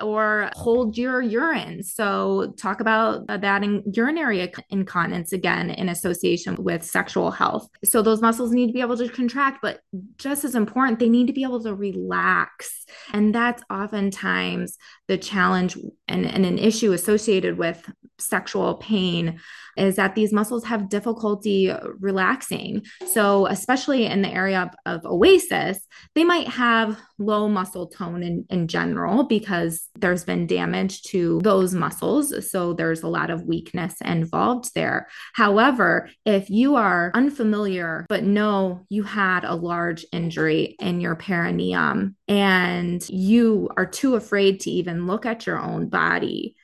or 0.00 0.50
hold 0.54 0.96
your 0.96 1.22
urine. 1.22 1.82
So, 1.82 2.54
talk 2.58 2.80
about 2.80 3.26
that 3.28 3.62
in 3.62 3.82
urinary 3.92 4.52
incontinence 4.70 5.32
again 5.32 5.70
in 5.70 5.88
association 5.88 6.56
with 6.56 6.82
sexual 6.82 7.30
health. 7.30 7.68
So, 7.84 8.02
those 8.02 8.20
muscles 8.20 8.52
need 8.52 8.66
to 8.68 8.72
be 8.72 8.80
able 8.80 8.96
to 8.96 9.08
contract, 9.08 9.58
but 9.62 9.80
just 10.18 10.44
as 10.44 10.54
important, 10.54 10.98
they 10.98 11.08
need 11.08 11.26
to 11.28 11.32
be 11.32 11.42
able 11.42 11.62
to 11.62 11.74
relax. 11.74 12.84
And 13.12 13.34
that's 13.34 13.62
oftentimes 13.70 14.76
the 15.08 15.18
challenge 15.18 15.76
and, 16.08 16.26
and 16.26 16.44
an 16.44 16.58
issue 16.58 16.92
associated 16.92 17.58
with 17.58 17.88
sexual 18.18 18.74
pain 18.74 19.40
is 19.76 19.96
that 19.96 20.14
these 20.14 20.32
muscles 20.32 20.64
have 20.64 20.88
difficulty 20.88 21.70
relaxing. 22.00 22.82
So, 23.06 23.46
especially 23.46 24.06
in 24.06 24.22
the 24.22 24.30
area 24.32 24.70
of, 24.86 25.02
of 25.04 25.10
OASIS, 25.12 25.78
they 26.14 26.24
might 26.24 26.48
have 26.48 26.98
low 27.18 27.48
muscle 27.48 27.86
tone 27.86 28.22
in, 28.22 28.46
in 28.48 28.68
general 28.68 29.24
because 29.24 29.88
there's 29.94 30.24
been 30.24 30.46
damage 30.46 31.02
to 31.04 31.40
those 31.42 31.74
muscles. 31.74 32.50
So, 32.50 32.72
there's 32.72 33.02
a 33.02 33.08
lot 33.08 33.30
of 33.30 33.44
weakness 33.44 33.94
involved 34.00 34.74
there. 34.74 35.08
However, 35.34 36.08
if 36.24 36.48
you 36.48 36.76
are 36.76 37.10
unfamiliar 37.14 38.06
but 38.08 38.24
know 38.24 38.84
you 38.88 39.02
had 39.02 39.44
a 39.44 39.54
large 39.54 40.06
injury 40.12 40.76
in 40.80 41.00
your 41.00 41.16
perineum 41.16 42.16
and 42.28 43.06
you 43.08 43.68
are 43.76 43.86
too 43.86 44.14
afraid 44.16 44.60
to 44.60 44.70
even 44.70 45.06
look 45.06 45.26
at 45.26 45.46
your 45.46 45.58
own 45.58 45.88
body, 45.88 46.55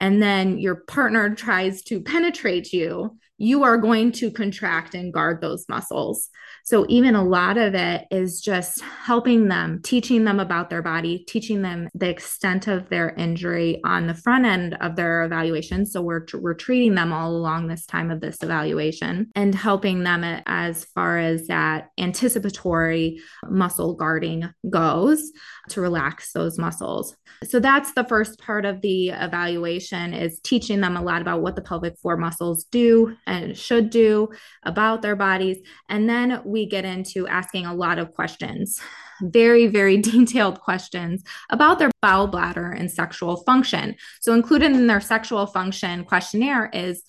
and 0.00 0.22
then 0.22 0.58
your 0.58 0.76
partner 0.76 1.34
tries 1.34 1.82
to 1.82 2.00
penetrate 2.00 2.72
you, 2.72 3.18
you 3.40 3.64
are 3.64 3.78
going 3.78 4.12
to 4.12 4.30
contract 4.30 4.94
and 4.94 5.14
guard 5.14 5.40
those 5.40 5.66
muscles. 5.66 6.28
So, 6.62 6.84
even 6.90 7.14
a 7.14 7.24
lot 7.24 7.56
of 7.56 7.74
it 7.74 8.06
is 8.10 8.40
just 8.42 8.82
helping 8.82 9.48
them, 9.48 9.80
teaching 9.82 10.24
them 10.24 10.38
about 10.38 10.68
their 10.68 10.82
body, 10.82 11.24
teaching 11.26 11.62
them 11.62 11.88
the 11.94 12.10
extent 12.10 12.68
of 12.68 12.90
their 12.90 13.14
injury 13.14 13.80
on 13.82 14.06
the 14.06 14.14
front 14.14 14.44
end 14.44 14.76
of 14.82 14.94
their 14.94 15.24
evaluation. 15.24 15.86
So, 15.86 16.02
we're, 16.02 16.26
we're 16.34 16.54
treating 16.54 16.94
them 16.94 17.14
all 17.14 17.34
along 17.34 17.66
this 17.68 17.86
time 17.86 18.10
of 18.10 18.20
this 18.20 18.42
evaluation 18.42 19.30
and 19.34 19.54
helping 19.54 20.04
them 20.04 20.22
as 20.46 20.84
far 20.84 21.18
as 21.18 21.46
that 21.46 21.88
anticipatory 21.98 23.22
muscle 23.48 23.94
guarding 23.94 24.50
goes 24.68 25.32
to 25.70 25.80
relax 25.80 26.32
those 26.32 26.58
muscles. 26.58 27.16
So, 27.44 27.60
that's 27.60 27.92
the 27.92 28.04
first 28.04 28.38
part 28.38 28.64
of 28.64 28.80
the 28.80 29.10
evaluation 29.10 30.12
is 30.12 30.40
teaching 30.40 30.80
them 30.80 30.96
a 30.96 31.02
lot 31.02 31.22
about 31.22 31.42
what 31.42 31.56
the 31.56 31.62
pelvic 31.62 31.98
floor 31.98 32.16
muscles 32.16 32.64
do 32.64 33.16
and 33.26 33.56
should 33.56 33.90
do 33.90 34.28
about 34.64 35.02
their 35.02 35.16
bodies. 35.16 35.58
And 35.88 36.08
then 36.08 36.42
we 36.44 36.66
get 36.66 36.84
into 36.84 37.26
asking 37.28 37.66
a 37.66 37.74
lot 37.74 37.98
of 37.98 38.12
questions, 38.12 38.80
very, 39.22 39.66
very 39.66 39.96
detailed 40.02 40.60
questions 40.60 41.22
about 41.50 41.78
their 41.78 41.90
bowel 42.02 42.26
bladder 42.26 42.70
and 42.70 42.90
sexual 42.90 43.38
function. 43.44 43.96
So, 44.20 44.34
included 44.34 44.72
in 44.72 44.86
their 44.86 45.00
sexual 45.00 45.46
function 45.46 46.04
questionnaire 46.04 46.70
is 46.72 47.02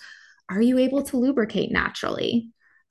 Are 0.50 0.62
you 0.62 0.78
able 0.78 1.04
to 1.04 1.18
lubricate 1.18 1.72
naturally? 1.72 2.50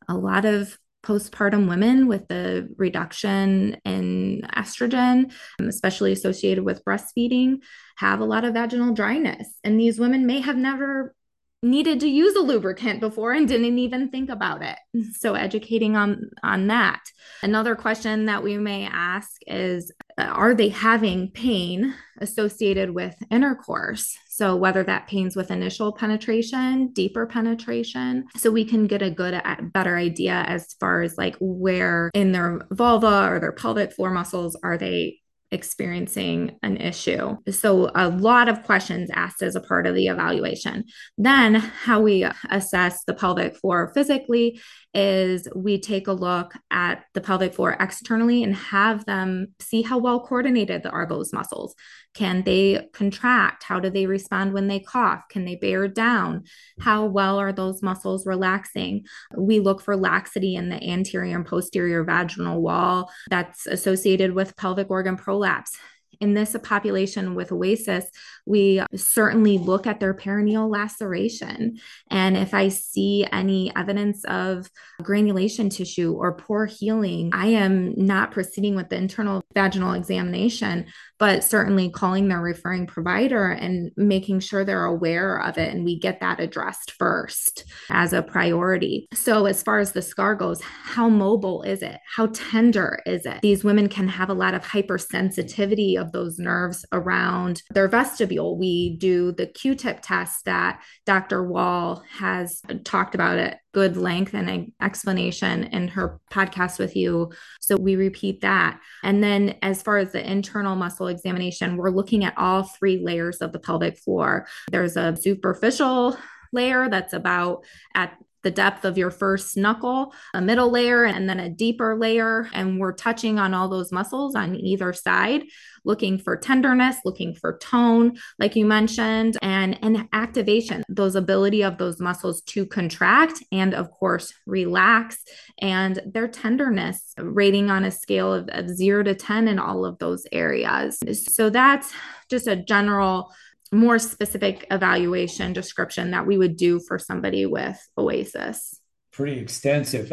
A 0.09 0.15
lot 0.15 0.45
of 0.45 0.77
postpartum 1.03 1.69
women 1.69 2.09
with 2.09 2.29
the 2.29 2.69
reduction 2.77 3.77
in 3.85 4.43
estrogen, 4.57 5.33
um, 5.59 5.69
especially 5.69 6.13
associated 6.13 6.65
with 6.65 6.85
breastfeeding, 6.85 7.59
have 7.97 8.21
a 8.21 8.25
lot 8.25 8.45
of 8.45 8.55
vaginal 8.55 8.95
dryness. 8.95 9.49
And 9.65 9.79
these 9.79 9.99
women 9.99 10.27
may 10.27 10.41
have 10.41 10.57
never 10.57 11.15
needed 11.63 12.01
to 12.01 12.09
use 12.09 12.35
a 12.37 12.41
lubricant 12.41 13.01
before 13.01 13.33
and 13.33 13.47
didn't 13.47 13.79
even 13.79 14.09
think 14.09 14.31
about 14.31 14.63
it. 14.63 14.79
So 15.17 15.35
educating 15.35 15.95
on 15.97 16.31
on 16.43 16.69
that. 16.69 17.01
Another 17.43 17.75
question 17.75 18.27
that 18.27 18.43
we 18.43 18.57
may 18.57 18.87
ask 18.87 19.31
is 19.47 19.93
uh, 20.17 20.23
are 20.23 20.55
they 20.55 20.71
having 20.71 21.31
pain 21.31 21.95
associated 22.19 22.91
with 22.91 23.15
intercourse? 23.31 24.17
So 24.41 24.57
whether 24.57 24.83
that 24.85 25.07
pain's 25.07 25.37
with 25.37 25.51
initial 25.51 25.93
penetration, 25.93 26.95
deeper 26.95 27.27
penetration, 27.27 28.25
so 28.39 28.51
we 28.51 28.65
can 28.65 28.87
get 28.87 29.03
a 29.03 29.11
good 29.11 29.39
better 29.75 29.99
idea 29.99 30.33
as 30.33 30.75
far 30.81 31.03
as 31.03 31.19
like 31.19 31.37
where 31.41 32.11
in 32.15 32.33
their 32.33 32.63
vulva 32.71 33.29
or 33.29 33.39
their 33.39 33.53
pelvic 33.53 33.93
floor 33.93 34.11
muscles 34.11 34.57
are 34.63 34.79
they 34.79 35.21
experiencing 35.53 36.57
an 36.63 36.77
issue. 36.77 37.37
So, 37.51 37.91
a 37.95 38.09
lot 38.09 38.49
of 38.49 38.63
questions 38.63 39.11
asked 39.13 39.43
as 39.43 39.57
a 39.57 39.61
part 39.61 39.87
of 39.87 39.95
the 39.95 40.07
evaluation. 40.07 40.85
Then, 41.19 41.55
how 41.55 42.01
we 42.01 42.27
assess 42.51 43.05
the 43.05 43.15
pelvic 43.15 43.57
floor 43.57 43.91
physically 43.95 44.61
is 44.95 45.49
we 45.55 45.81
take 45.81 46.09
a 46.09 46.13
look 46.13 46.55
at 46.71 47.05
the 47.15 47.21
pelvic 47.21 47.55
floor 47.55 47.77
externally 47.79 48.43
and 48.43 48.55
have 48.55 49.05
them 49.05 49.49
see 49.61 49.83
how 49.83 49.99
well 49.99 50.21
coordinated 50.21 50.87
are 50.87 51.07
those 51.07 51.33
muscles. 51.33 51.75
Can 52.15 52.43
they 52.43 52.89
contract? 52.93 53.63
How 53.63 53.79
do 53.79 53.89
they 53.89 54.07
respond 54.07 54.53
when 54.53 54.67
they 54.67 54.81
cough? 54.81 55.29
Can 55.29 55.45
they 55.45 55.55
bear 55.55 55.87
down? 55.87 56.45
How 56.81 57.07
well 57.07 57.39
are 57.39 57.53
those 57.53 57.83
muscles 57.83 58.27
relaxing? 58.27 59.05
We 59.37 59.61
look 59.61 59.81
for 59.81 59.97
laxity 59.97 60.57
in 60.57 60.69
the 60.69 60.83
anterior 60.83 61.37
and 61.37 61.47
posterior 61.47 62.03
vaginal 62.03 62.61
wall 62.61 63.11
that's 63.29 63.67
associated 63.67 64.35
with 64.35 64.57
pelvic 64.57 64.91
organ 64.91 65.17
prolapse 65.17 65.77
in 66.21 66.35
this 66.35 66.55
population 66.63 67.35
with 67.35 67.51
OASIS, 67.51 68.05
we 68.47 68.83
certainly 68.95 69.59
look 69.59 69.87
at 69.87 70.01
their 70.01 70.15
perineal 70.15 70.71
laceration. 70.71 71.79
And 72.11 72.37
if 72.37 72.53
I 72.53 72.69
see 72.69 73.27
any 73.33 73.75
evidence 73.75 74.25
of 74.25 74.71
granulation 75.03 75.71
tissue 75.71 76.13
or 76.13 76.37
poor 76.37 76.67
healing, 76.67 77.31
I 77.33 77.47
am 77.49 77.95
not 77.97 78.33
proceeding 78.33 78.75
with 78.75 78.91
the 78.91 78.97
internal 78.97 79.43
vaginal 79.55 79.95
examination, 79.95 80.87
but 81.19 81.45
certainly 81.45 81.91
calling 81.91 82.29
their 82.29 82.41
referring 82.41 82.87
provider 82.87 83.51
and 83.51 83.91
making 83.97 84.41
sure 84.41 84.65
they're 84.65 84.85
aware 84.85 85.41
of 85.41 85.59
it 85.59 85.73
and 85.73 85.85
we 85.85 85.99
get 85.99 86.21
that 86.21 86.41
addressed 86.41 86.93
first 86.93 87.65
as 87.91 88.13
a 88.13 88.23
priority. 88.23 89.09
So, 89.13 89.47
as 89.47 89.63
far 89.63 89.79
as 89.79 89.93
the 89.93 90.03
scar 90.03 90.35
goes, 90.35 90.61
how 90.63 91.09
mobile 91.09 91.63
is 91.63 91.83
it? 91.83 91.99
How 92.17 92.27
tender 92.29 93.01
is 93.07 93.27
it? 93.27 93.41
These 93.43 93.65
women 93.65 93.89
can 93.89 94.09
have 94.09 94.31
a 94.31 94.35
lot 94.35 94.55
of 94.55 94.63
hypersensitivity 94.63 96.01
of 96.01 96.10
those 96.13 96.39
nerves 96.39 96.85
around 96.93 97.63
their 97.71 97.89
vestibule. 97.89 98.59
We 98.59 98.97
do 98.97 99.33
the 99.33 99.47
Q 99.47 99.75
tip 99.75 100.01
test 100.03 100.45
that 100.45 100.83
Dr. 101.07 101.43
Wall 101.45 102.03
has 102.11 102.63
talked 102.85 103.15
about 103.15 103.39
at 103.39 103.61
good 103.73 103.97
length 103.97 104.35
and 104.35 104.51
an 104.51 104.73
explanation 104.83 105.65
in 105.65 105.89
her 105.89 106.21
podcast 106.33 106.79
with 106.79 106.97
you. 106.97 107.31
So 107.61 107.77
we 107.77 107.97
repeat 107.97 108.41
that. 108.41 108.81
And 109.03 109.23
then, 109.23 109.57
as 109.63 109.83
far 109.83 109.99
as 109.99 110.13
the 110.13 110.29
internal 110.29 110.77
muscle 110.77 111.07
examination, 111.07 111.77
we're 111.77 111.91
looking 111.91 112.25
at 112.25 112.37
all 112.37 112.65
three 112.65 113.03
layers 113.03 113.39
of 113.39 113.53
the 113.53 113.61
pelvic 113.61 113.99
floor. 113.99 114.47
There's 114.71 114.97
a 114.97 115.17
superficial 115.17 116.17
layer 116.53 116.89
that's 116.89 117.13
about 117.13 117.65
at 117.95 118.17
the 118.43 118.51
depth 118.51 118.85
of 118.85 118.97
your 118.97 119.11
first 119.11 119.57
knuckle, 119.57 120.13
a 120.35 120.41
middle 120.41 120.71
layer, 120.71 121.05
and 121.05 121.29
then 121.29 121.41
a 121.41 121.49
deeper 121.49 121.97
layer. 121.97 122.49
And 122.53 122.79
we're 122.79 122.93
touching 122.93 123.39
on 123.39 123.55
all 123.55 123.69
those 123.69 123.93
muscles 123.93 124.35
on 124.35 124.57
either 124.57 124.93
side, 124.93 125.45
looking 125.85 126.19
for 126.19 126.37
tenderness, 126.37 126.97
looking 127.05 127.35
for 127.35 127.59
tone, 127.59 128.17
like 128.39 128.57
you 128.57 128.67
mentioned, 128.67 129.37
and, 129.43 129.79
and 129.83 130.09
activation, 130.13 130.83
those 130.89 131.15
ability 131.15 131.63
of 131.63 131.79
those 131.79 132.01
muscles 132.01 132.43
to 132.43 132.67
contract 132.67 133.43
and, 133.53 133.75
of 133.75 133.91
course, 133.91 134.33
relax, 134.47 135.19
and 135.61 136.01
their 136.07 136.29
tenderness 136.29 137.15
rating 137.19 137.71
on 137.71 137.85
a 137.85 137.91
scale 137.91 138.33
of, 138.33 138.49
of 138.53 138.69
zero 138.69 139.03
to 139.03 139.15
10 139.15 139.49
in 139.49 139.59
all 139.59 139.85
of 139.85 139.99
those 139.99 140.27
areas. 140.33 140.99
So 141.35 141.51
that's 141.51 141.93
just 142.29 142.47
a 142.47 142.57
general 142.57 143.33
more 143.73 143.99
specific 143.99 144.67
evaluation 144.71 145.53
description 145.53 146.11
that 146.11 146.27
we 146.27 146.37
would 146.37 146.57
do 146.57 146.81
for 146.81 146.99
somebody 146.99 147.47
with 147.47 147.79
OASIS. 147.97 148.81
Pretty 149.13 149.39
extensive. 149.39 150.13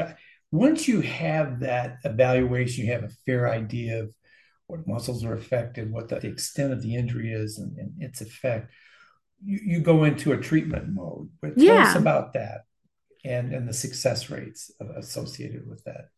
Once 0.52 0.88
you 0.88 1.02
have 1.02 1.62
that 1.62 1.98
evaluation 2.04 2.86
you 2.86 2.92
have 2.92 3.04
a 3.04 3.10
fair 3.26 3.50
idea 3.50 4.04
of 4.04 4.14
what 4.68 4.88
muscles 4.88 5.24
are 5.24 5.34
affected 5.34 5.92
what 5.92 6.10
the 6.10 6.18
extent 6.28 6.74
of 6.74 6.82
the 6.82 6.96
injury 6.96 7.32
is 7.32 7.58
and, 7.58 7.78
and 7.78 7.94
its 8.00 8.22
effect 8.22 8.72
you, 9.44 9.60
you, 9.64 9.80
go 9.82 10.04
into 10.04 10.34
a 10.34 10.38
treatment 10.38 10.90
mode. 10.90 11.30
But 11.42 11.56
tell 11.56 11.64
yeah. 11.64 11.90
us 11.90 11.96
about 11.96 12.34
that 12.34 12.62
and 13.24 13.54
and 13.54 13.68
the 13.68 13.74
success 13.74 14.30
rates 14.30 14.72
associated 14.96 15.68
with 15.68 15.84
that. 15.86 16.10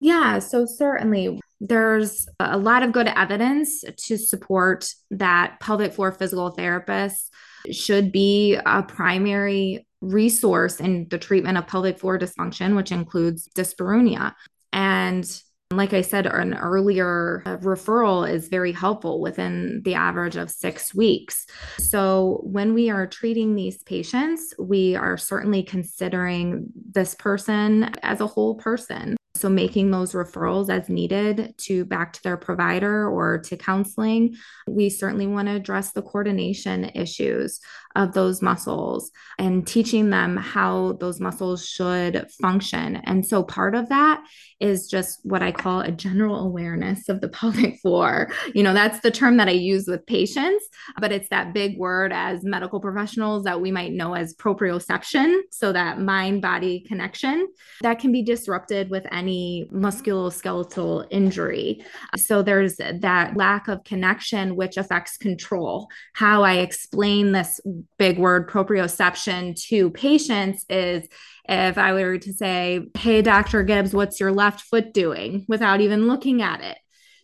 Yeah 0.00 0.38
so 0.38 0.66
certainly 0.66 1.40
there's 1.64 2.28
a 2.40 2.58
lot 2.58 2.82
of 2.82 2.90
good 2.90 3.06
evidence 3.06 3.84
to 3.96 4.18
support 4.18 4.92
that 5.12 5.58
pelvic 5.60 5.92
floor 5.92 6.10
physical 6.10 6.52
therapists 6.52 7.28
should 7.70 8.10
be 8.10 8.58
a 8.66 8.82
primary 8.82 9.86
resource 10.00 10.80
in 10.80 11.06
the 11.08 11.18
treatment 11.18 11.56
of 11.56 11.68
pelvic 11.68 12.00
floor 12.00 12.18
dysfunction, 12.18 12.74
which 12.74 12.90
includes 12.90 13.48
dyspareunia. 13.56 14.34
And 14.72 15.24
like 15.70 15.94
I 15.94 16.00
said, 16.00 16.26
an 16.26 16.54
earlier 16.54 17.44
uh, 17.46 17.56
referral 17.58 18.28
is 18.28 18.48
very 18.48 18.72
helpful 18.72 19.20
within 19.20 19.82
the 19.84 19.94
average 19.94 20.36
of 20.36 20.50
six 20.50 20.92
weeks. 20.92 21.46
So, 21.78 22.40
when 22.42 22.74
we 22.74 22.90
are 22.90 23.06
treating 23.06 23.54
these 23.54 23.82
patients, 23.84 24.52
we 24.58 24.96
are 24.96 25.16
certainly 25.16 25.62
considering 25.62 26.66
this 26.92 27.14
person 27.14 27.84
as 28.02 28.20
a 28.20 28.26
whole 28.26 28.56
person. 28.56 29.16
So 29.42 29.48
making 29.48 29.90
those 29.90 30.12
referrals 30.12 30.70
as 30.70 30.88
needed 30.88 31.54
to 31.58 31.84
back 31.84 32.12
to 32.12 32.22
their 32.22 32.36
provider 32.36 33.10
or 33.10 33.38
to 33.38 33.56
counseling. 33.56 34.36
We 34.68 34.88
certainly 34.88 35.26
want 35.26 35.48
to 35.48 35.56
address 35.56 35.90
the 35.90 36.00
coordination 36.00 36.84
issues 36.94 37.58
of 37.96 38.14
those 38.14 38.40
muscles 38.40 39.10
and 39.38 39.66
teaching 39.66 40.10
them 40.10 40.36
how 40.36 40.92
those 41.00 41.20
muscles 41.20 41.66
should 41.66 42.30
function. 42.40 42.96
And 43.04 43.26
so 43.26 43.42
part 43.42 43.74
of 43.74 43.88
that 43.88 44.24
is 44.60 44.86
just 44.86 45.18
what 45.24 45.42
I 45.42 45.50
call 45.50 45.80
a 45.80 45.90
general 45.90 46.46
awareness 46.46 47.08
of 47.08 47.20
the 47.20 47.28
pelvic 47.42 47.80
floor. 47.80 48.30
You 48.54 48.62
know, 48.62 48.72
that's 48.72 49.00
the 49.00 49.10
term 49.10 49.38
that 49.38 49.48
I 49.48 49.52
use 49.52 49.86
with 49.88 50.06
patients, 50.06 50.64
but 51.00 51.10
it's 51.10 51.28
that 51.30 51.52
big 51.52 51.78
word 51.78 52.12
as 52.12 52.44
medical 52.44 52.80
professionals 52.80 53.42
that 53.44 53.60
we 53.60 53.72
might 53.72 53.92
know 53.92 54.14
as 54.14 54.34
proprioception. 54.34 55.40
So 55.50 55.72
that 55.72 55.98
mind 55.98 56.42
body 56.42 56.84
connection 56.86 57.48
that 57.80 57.98
can 57.98 58.12
be 58.12 58.22
disrupted 58.22 58.88
with 58.88 59.04
any 59.10 59.31
musculoskeletal 59.72 61.06
injury. 61.10 61.84
So 62.16 62.42
there's 62.42 62.76
that 62.76 63.36
lack 63.36 63.68
of 63.68 63.84
connection, 63.84 64.56
which 64.56 64.76
affects 64.76 65.16
control. 65.16 65.88
How 66.12 66.42
I 66.42 66.54
explain 66.54 67.32
this 67.32 67.60
big 67.98 68.18
word 68.18 68.48
proprioception 68.48 69.60
to 69.68 69.90
patients 69.90 70.64
is 70.68 71.08
if 71.48 71.78
I 71.78 71.92
were 71.92 72.18
to 72.18 72.32
say, 72.32 72.86
Hey, 72.96 73.22
Dr. 73.22 73.62
Gibbs, 73.62 73.94
what's 73.94 74.20
your 74.20 74.32
left 74.32 74.62
foot 74.62 74.94
doing 74.94 75.44
without 75.48 75.80
even 75.80 76.06
looking 76.06 76.42
at 76.42 76.60
it? 76.60 76.78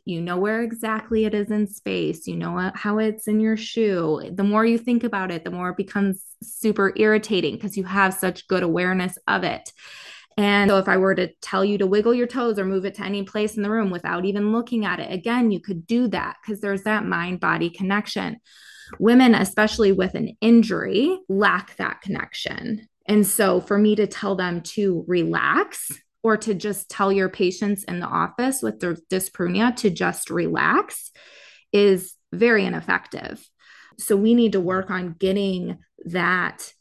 You 0.09 0.23
know 0.23 0.39
where 0.39 0.63
exactly 0.63 1.27
it 1.27 1.35
is 1.35 1.51
in 1.51 1.67
space. 1.67 2.27
You 2.27 2.37
know 2.37 2.73
how 2.75 2.97
it's 2.97 3.29
in 3.29 3.41
your 3.41 3.59
shoe. 3.59 4.31
The 4.33 4.43
more 4.43 4.65
you 4.65 4.79
think 4.79 5.05
about 5.05 5.31
it, 5.31 5.45
the 5.45 5.51
more 5.51 5.69
it 5.69 5.77
becomes 5.77 6.25
super 6.43 6.95
irritating 6.97 7.57
because 7.57 7.77
you 7.77 7.85
have 7.85 8.15
such 8.15 8.49
good 8.49 8.63
awareness 8.63 9.19
of 9.29 9.45
it. 9.45 9.71
And 10.39 10.71
so, 10.71 10.79
if 10.79 10.89
I 10.89 10.99
were 10.99 11.17
to 11.17 11.33
tell 11.43 11.65
you 11.65 11.79
to 11.79 11.87
wiggle 11.87 12.15
your 12.15 12.29
toes 12.29 12.61
or 12.61 12.65
move 12.65 12.85
it 12.85 12.95
to 12.95 13.03
any 13.03 13.25
place 13.25 13.57
in 13.57 13.65
the 13.65 13.71
room 13.71 13.91
without 13.91 14.25
even 14.25 14.53
looking 14.53 14.85
at 14.85 15.01
it, 15.01 15.13
again, 15.13 15.51
you 15.51 15.61
could 15.61 15.85
do 15.85 16.07
that 16.09 16.37
because 16.41 16.61
there's 16.61 16.85
that 16.85 17.05
mind 17.05 17.41
body 17.41 17.71
connection. 17.71 18.39
Women, 19.01 19.35
especially 19.35 19.91
with 19.91 20.15
an 20.15 20.37
injury, 20.41 21.19
lack 21.29 21.77
that 21.77 22.03
connection. 22.03 22.89
And 23.05 23.27
so, 23.27 23.61
for 23.61 23.77
me 23.77 23.97
to 23.97 24.07
tell 24.07 24.37
them 24.37 24.61
to 24.61 25.05
relax 25.09 25.91
or 26.23 26.37
to 26.37 26.55
just 26.55 26.89
tell 26.89 27.11
your 27.11 27.29
patients 27.29 27.83
in 27.83 27.99
the 27.99 28.07
office 28.07 28.63
with 28.63 28.79
their 28.79 28.95
dyspareunia 28.95 29.75
to 29.77 29.91
just 29.91 30.31
relax 30.31 31.11
is 31.73 32.15
very 32.33 32.65
ineffective. 32.65 33.45
So, 33.99 34.17
we 34.17 34.35
need 34.35 34.53
to 34.53 34.61
work 34.61 34.89
on 34.89 35.17
getting 35.19 35.79
that 36.05 36.73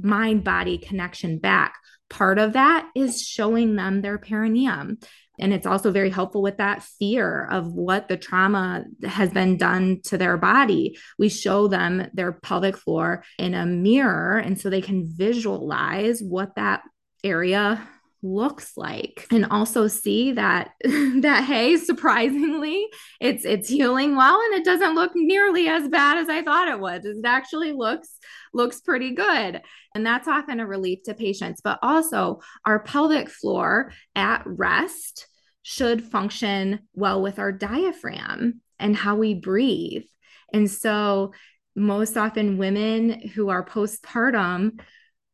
mind 0.00 0.42
body 0.42 0.76
connection 0.76 1.38
back. 1.38 1.76
Part 2.08 2.38
of 2.38 2.52
that 2.54 2.88
is 2.94 3.22
showing 3.22 3.76
them 3.76 4.00
their 4.00 4.18
perineum. 4.18 4.98
And 5.38 5.52
it's 5.52 5.66
also 5.66 5.90
very 5.90 6.10
helpful 6.10 6.40
with 6.40 6.56
that 6.58 6.82
fear 6.82 7.46
of 7.50 7.72
what 7.72 8.08
the 8.08 8.16
trauma 8.16 8.84
has 9.04 9.30
been 9.30 9.56
done 9.56 10.00
to 10.04 10.16
their 10.16 10.36
body. 10.38 10.98
We 11.18 11.28
show 11.28 11.68
them 11.68 12.08
their 12.14 12.32
pelvic 12.32 12.76
floor 12.76 13.22
in 13.38 13.54
a 13.54 13.66
mirror. 13.66 14.38
And 14.38 14.58
so 14.58 14.70
they 14.70 14.80
can 14.80 15.04
visualize 15.06 16.22
what 16.22 16.54
that 16.56 16.82
area 17.22 17.86
looks 18.26 18.76
like. 18.76 19.26
And 19.30 19.46
also 19.46 19.86
see 19.86 20.32
that 20.32 20.72
that 20.84 21.44
hey 21.44 21.76
surprisingly 21.76 22.86
it's 23.20 23.44
it's 23.44 23.68
healing 23.68 24.16
well 24.16 24.40
and 24.40 24.54
it 24.54 24.64
doesn't 24.64 24.94
look 24.94 25.12
nearly 25.14 25.68
as 25.68 25.88
bad 25.88 26.18
as 26.18 26.28
i 26.28 26.42
thought 26.42 26.68
it 26.68 26.80
was 26.80 27.04
it 27.04 27.24
actually 27.24 27.72
looks 27.72 28.18
looks 28.56 28.80
pretty 28.80 29.14
good. 29.14 29.62
And 29.94 30.04
that's 30.04 30.26
often 30.26 30.58
a 30.58 30.66
relief 30.66 31.04
to 31.04 31.14
patients. 31.14 31.60
But 31.62 31.78
also 31.82 32.40
our 32.64 32.80
pelvic 32.80 33.28
floor 33.28 33.92
at 34.16 34.42
rest 34.46 35.28
should 35.62 36.02
function 36.02 36.80
well 36.94 37.22
with 37.22 37.38
our 37.38 37.52
diaphragm 37.52 38.60
and 38.78 38.96
how 38.96 39.16
we 39.16 39.34
breathe. 39.34 40.04
And 40.52 40.70
so 40.70 41.32
most 41.74 42.16
often 42.16 42.56
women 42.56 43.28
who 43.28 43.50
are 43.50 43.64
postpartum 43.64 44.80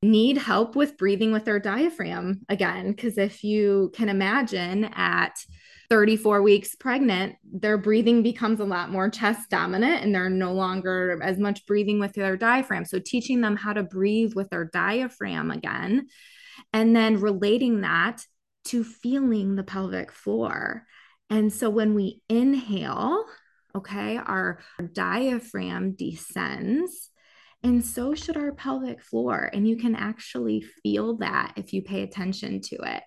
need 0.03 0.37
help 0.37 0.75
with 0.75 0.99
breathing 0.99 1.33
with 1.33 1.45
their 1.45 1.61
diaphragm 1.61 2.41
again. 2.49 2.91
Because 2.91 3.19
if 3.19 3.45
you 3.45 3.93
can 3.95 4.09
imagine 4.09 4.85
at 4.85 5.45
34 5.89 6.43
weeks 6.43 6.75
pregnant, 6.75 7.37
their 7.45 7.79
breathing 7.79 8.23
becomes 8.23 8.61
a 8.61 8.65
lot 8.65 8.91
more 8.91 9.09
chest 9.09 9.49
dominant 9.49 10.03
and 10.03 10.15
they're 10.15 10.31
no 10.31 10.53
longer 10.53 11.21
as 11.23 11.39
much 11.39 11.67
breathing 11.67 12.01
with 12.01 12.15
their 12.15 12.37
diaphragm. 12.37 12.85
So, 12.85 12.99
teaching 12.99 13.41
them 13.41 13.57
how 13.57 13.75
to 13.75 13.83
breathe 13.83 14.35
with 14.35 14.51
their 14.51 14.65
diaphragm 14.65 15.51
again, 15.51 16.09
and 16.73 16.97
then 16.97 17.21
relating 17.21 17.83
that 17.83 18.25
to 18.67 18.85
feeling 18.85 19.55
the 19.55 19.65
pelvic 19.65 20.11
floor. 20.11 20.87
And 21.31 21.53
so, 21.53 21.71
when 21.71 21.95
we 21.95 22.23
inhale, 22.29 23.25
okay, 23.77 24.17
our 24.17 24.61
diaphragm 24.93 25.93
descends 25.93 27.11
and 27.63 27.85
so 27.85 28.15
should 28.15 28.37
our 28.37 28.53
pelvic 28.53 29.01
floor. 29.01 29.51
And 29.53 29.69
you 29.69 29.77
can 29.77 29.95
actually 29.95 30.63
feel 30.83 31.17
that 31.19 31.55
if 31.57 31.73
you 31.73 31.83
pay 31.83 32.03
attention 32.03 32.61
to 32.63 32.77
it. 32.77 33.03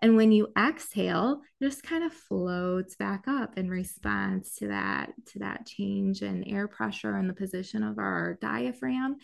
And 0.00 0.16
when 0.16 0.30
you 0.30 0.52
exhale, 0.56 1.42
it 1.60 1.64
just 1.64 1.82
kind 1.82 2.04
of 2.04 2.12
floats 2.12 2.94
back 2.94 3.26
up 3.26 3.58
in 3.58 3.68
response 3.68 4.54
to 4.56 4.68
that, 4.68 5.12
to 5.32 5.40
that 5.40 5.66
change 5.66 6.22
in 6.22 6.44
air 6.44 6.68
pressure 6.68 7.16
and 7.16 7.28
the 7.28 7.34
position 7.34 7.82
of 7.82 7.98
our 7.98 8.38
diaphragm. 8.40 9.16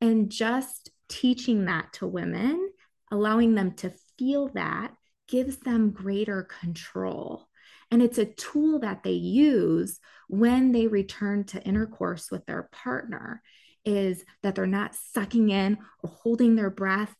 And 0.00 0.30
just 0.30 0.90
teaching 1.08 1.64
that 1.66 1.92
to 1.94 2.06
women, 2.06 2.70
allowing 3.10 3.54
them 3.54 3.72
to 3.74 3.92
feel 4.16 4.48
that 4.54 4.92
gives 5.28 5.58
them 5.58 5.90
greater 5.90 6.44
control. 6.60 7.46
And 7.90 8.00
it's 8.00 8.18
a 8.18 8.24
tool 8.24 8.78
that 8.80 9.02
they 9.02 9.12
use 9.12 9.98
when 10.28 10.72
they 10.72 10.86
return 10.86 11.44
to 11.44 11.62
intercourse 11.62 12.30
with 12.30 12.46
their 12.46 12.68
partner 12.72 13.42
is 13.84 14.24
that 14.42 14.54
they're 14.54 14.66
not 14.66 14.94
sucking 14.94 15.50
in 15.50 15.78
or 16.02 16.10
holding 16.10 16.56
their 16.56 16.70
breath 16.70 17.14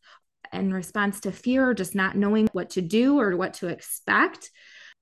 in 0.52 0.72
response 0.72 1.20
to 1.20 1.32
fear 1.32 1.68
or 1.68 1.74
just 1.74 1.94
not 1.94 2.16
knowing 2.16 2.48
what 2.52 2.70
to 2.70 2.82
do 2.82 3.18
or 3.18 3.36
what 3.36 3.54
to 3.54 3.68
expect. 3.68 4.50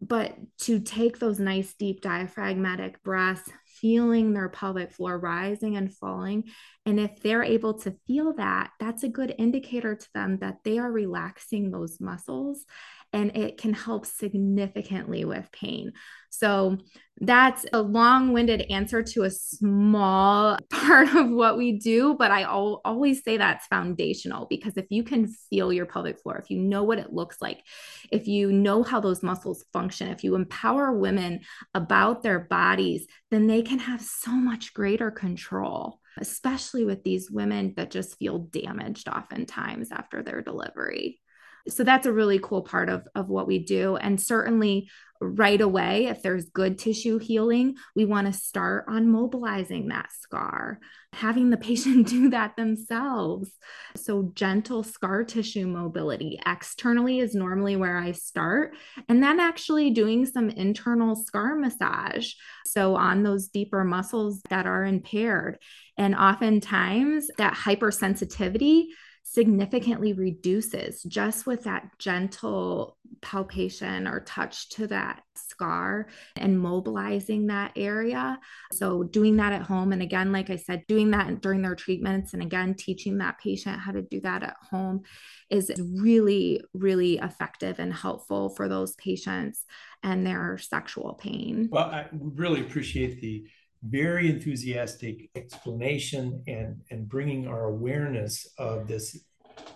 But 0.01 0.35
to 0.63 0.81
take 0.81 1.19
those 1.19 1.39
nice, 1.39 1.75
deep 1.75 2.01
diaphragmatic 2.01 3.03
breaths, 3.03 3.51
feeling 3.67 4.33
their 4.33 4.49
pelvic 4.49 4.93
floor 4.93 5.19
rising 5.19 5.77
and 5.77 5.95
falling. 5.95 6.45
And 6.87 6.99
if 6.99 7.21
they're 7.21 7.43
able 7.43 7.75
to 7.81 7.95
feel 8.07 8.33
that, 8.35 8.71
that's 8.81 9.03
a 9.03 9.09
good 9.09 9.35
indicator 9.39 9.95
to 9.95 10.09
them 10.15 10.39
that 10.39 10.59
they 10.65 10.79
are 10.79 10.91
relaxing 10.91 11.71
those 11.71 12.01
muscles 12.01 12.65
and 13.13 13.37
it 13.37 13.59
can 13.59 13.75
help 13.75 14.07
significantly 14.07 15.25
with 15.25 15.51
pain. 15.53 15.93
So 16.31 16.79
that's 17.21 17.67
a 17.73 17.83
long 17.83 18.33
winded 18.33 18.71
answer 18.71 19.03
to 19.03 19.25
a 19.25 19.31
small 19.31 20.57
part 20.71 21.15
of 21.15 21.29
what 21.29 21.59
we 21.59 21.73
do, 21.73 22.15
but 22.15 22.31
I 22.31 22.43
al- 22.43 22.81
always 22.85 23.23
say 23.25 23.37
that's 23.37 23.67
foundational 23.67 24.47
because 24.49 24.77
if 24.77 24.87
you 24.91 25.03
can 25.03 25.27
feel 25.27 25.73
your 25.73 25.87
pelvic 25.87 26.21
floor, 26.21 26.39
if 26.39 26.51
you 26.51 26.59
know 26.59 26.85
what 26.85 26.99
it 26.99 27.13
looks 27.13 27.39
like, 27.43 27.63
if 28.11 28.29
you 28.29 28.53
know 28.53 28.83
how 28.83 29.01
those 29.01 29.23
muscles 29.23 29.65
function, 29.73 30.09
if 30.09 30.23
you 30.23 30.37
empower 30.37 30.97
women 30.97 31.41
about 31.75 32.23
their 32.23 32.39
bodies, 32.39 33.07
then 33.31 33.49
they 33.49 33.63
can 33.63 33.81
have 33.81 34.01
so 34.01 34.31
much 34.31 34.73
greater 34.73 35.11
control 35.11 36.01
especially 36.21 36.85
with 36.85 37.03
these 37.03 37.31
women 37.31 37.75
that 37.77 37.91
just 37.91 38.19
feel 38.19 38.39
damaged 38.39 39.09
oftentimes 39.09 39.91
after 39.91 40.23
their 40.23 40.43
delivery 40.43 41.20
so 41.69 41.85
that's 41.85 42.07
a 42.07 42.13
really 42.13 42.39
cool 42.39 42.63
part 42.63 42.89
of, 42.89 43.07
of 43.15 43.29
what 43.29 43.47
we 43.47 43.59
do. 43.59 43.97
And 43.97 44.21
certainly 44.21 44.89
right 45.21 45.61
away 45.61 46.07
if 46.07 46.23
there's 46.23 46.47
good 46.47 46.79
tissue 46.79 47.19
healing 47.19 47.77
we 47.95 48.07
want 48.07 48.27
to 48.27 48.33
start 48.33 48.87
on 48.89 49.07
mobilizing 49.07 49.89
that 49.89 50.11
scar 50.19 50.81
having 51.13 51.51
the 51.51 51.57
patient 51.71 52.07
do 52.07 52.31
that 52.31 52.57
themselves. 52.57 53.51
So 53.97 54.31
gentle 54.35 54.83
scar 54.83 55.25
tissue 55.25 55.67
mobility 55.67 56.39
externally 56.47 57.19
is 57.21 57.35
normally 57.35 57.77
where 57.77 57.99
i 57.99 58.13
start. 58.13 58.75
And 59.09 59.23
then 59.23 59.41
actually 59.41 59.91
doing 59.91 60.27
some 60.27 60.51
internal 60.51 61.17
scar 61.17 61.57
massage. 61.57 62.33
So 62.67 62.95
on 62.97 63.23
those 63.23 63.49
deeper 63.49 63.85
muscles 63.85 64.41
that 64.51 64.67
are 64.67 64.85
impaired. 64.85 65.59
And 65.99 66.15
oftentimes 66.15 67.29
that 67.39 67.55
hypersensitivity 67.55 68.87
significantly 69.23 70.13
reduces 70.13 71.03
just 71.05 71.47
with 71.47 71.65
that 71.65 71.89
gentle 71.99 72.97
palpation 73.23 74.09
or 74.09 74.21
touch 74.21 74.69
to 74.71 74.87
that 74.89 75.23
scar 75.35 76.09
and 76.37 76.59
mobilizing 76.59 77.47
that 77.47 77.73
area. 77.77 78.39
So, 78.73 79.03
doing 79.03 79.37
that 79.37 79.53
at 79.53 79.63
home. 79.63 79.93
And 79.93 80.03
again, 80.03 80.33
like 80.33 80.51
I 80.51 80.57
said, 80.57 80.85
doing 80.89 81.11
that 81.13 81.41
during 81.41 81.63
their 81.63 81.75
treatments 81.75 82.33
and 82.33 82.43
again, 82.43 82.75
teaching 82.75 83.19
that 83.19 83.39
patient 83.39 83.79
how 83.79 83.93
to 83.93 84.03
do 84.03 84.21
that 84.21 84.43
at 84.43 84.57
home 84.71 85.03
is 85.49 85.71
really, 85.79 86.63
really 86.75 87.19
effective 87.19 87.79
and 87.79 87.93
helpful 87.93 88.51
for 88.51 88.69
those 88.69 88.95
patients 88.97 89.65
and 90.03 90.27
their 90.27 90.59
sexual 90.59 91.15
pain. 91.15 91.69
Well, 91.71 91.85
I 91.85 92.07
really 92.13 92.61
appreciate 92.61 93.21
the 93.21 93.47
very 93.83 94.29
enthusiastic 94.29 95.31
explanation 95.35 96.43
and 96.47 96.83
and 96.91 97.09
bringing 97.09 97.49
our 97.49 97.65
awareness 97.65 98.47
of 98.59 98.87
this 98.89 99.19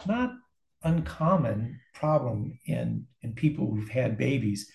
not 0.07 0.33
uncommon 0.83 1.81
problem 1.95 2.59
in 2.67 3.07
in 3.23 3.33
people 3.33 3.67
who've 3.67 3.88
had 3.88 4.19
babies. 4.19 4.71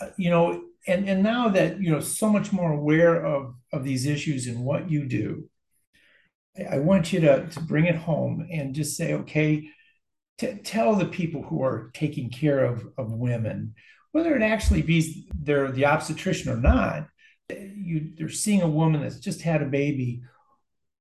Uh, 0.00 0.10
you 0.16 0.30
know, 0.30 0.62
and 0.86 1.08
and 1.08 1.22
now 1.22 1.48
that 1.48 1.80
you 1.80 1.90
know 1.90 2.00
so 2.00 2.30
much 2.30 2.52
more 2.52 2.72
aware 2.72 3.24
of 3.24 3.54
of 3.72 3.84
these 3.84 4.06
issues 4.06 4.46
and 4.46 4.64
what 4.64 4.90
you 4.90 5.06
do, 5.06 5.48
I 6.70 6.78
want 6.78 7.12
you 7.12 7.20
to 7.20 7.48
to 7.48 7.60
bring 7.60 7.86
it 7.86 7.96
home 7.96 8.46
and 8.50 8.74
just 8.74 8.96
say, 8.96 9.14
okay, 9.14 9.68
t- 10.38 10.54
tell 10.64 10.94
the 10.94 11.06
people 11.06 11.42
who 11.42 11.62
are 11.62 11.90
taking 11.94 12.30
care 12.30 12.64
of 12.64 12.86
of 12.96 13.12
women, 13.12 13.74
whether 14.12 14.34
it 14.36 14.42
actually 14.42 14.82
be 14.82 15.26
they're 15.34 15.72
the 15.72 15.86
obstetrician 15.86 16.52
or 16.52 16.56
not, 16.56 17.08
you 17.50 18.12
they're 18.16 18.28
seeing 18.28 18.62
a 18.62 18.68
woman 18.68 19.02
that's 19.02 19.18
just 19.18 19.42
had 19.42 19.62
a 19.62 19.66
baby. 19.66 20.22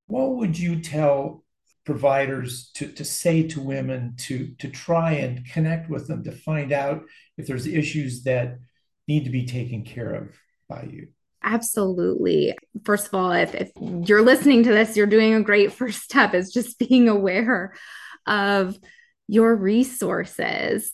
What 0.07 0.35
would 0.35 0.57
you 0.57 0.81
tell 0.81 1.43
providers 1.85 2.69
to, 2.75 2.87
to 2.91 3.05
say 3.05 3.47
to 3.47 3.61
women 3.61 4.15
to 4.17 4.53
to 4.59 4.69
try 4.69 5.13
and 5.13 5.45
connect 5.45 5.89
with 5.89 6.07
them 6.07 6.23
to 6.23 6.31
find 6.31 6.71
out 6.71 7.03
if 7.37 7.47
there's 7.47 7.65
issues 7.65 8.23
that 8.23 8.59
need 9.07 9.23
to 9.23 9.29
be 9.29 9.45
taken 9.45 9.83
care 9.83 10.13
of 10.13 10.35
by 10.67 10.83
you 10.83 11.07
Absolutely. 11.43 12.57
First 12.83 13.07
of 13.07 13.13
all, 13.13 13.31
if, 13.31 13.55
if 13.55 13.71
you're 13.79 14.21
listening 14.21 14.63
to 14.63 14.71
this, 14.71 14.97
you're 14.97 15.07
doing 15.07 15.33
a 15.33 15.41
great 15.41 15.71
first 15.71 16.01
step 16.01 16.33
is 16.33 16.51
just 16.51 16.77
being 16.89 17.07
aware 17.07 17.73
of 18.25 18.77
your 19.27 19.55
resources. 19.55 20.91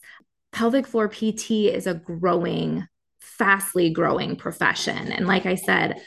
Pelvic 0.52 0.86
floor 0.86 1.08
PT 1.08 1.52
is 1.52 1.88
a 1.88 1.96
growing, 1.96 2.88
fastly 3.44 3.90
growing 3.90 4.38
profession. 4.38 5.12
And 5.12 5.28
like 5.28 5.46
I 5.46 5.56
said, 5.56 6.02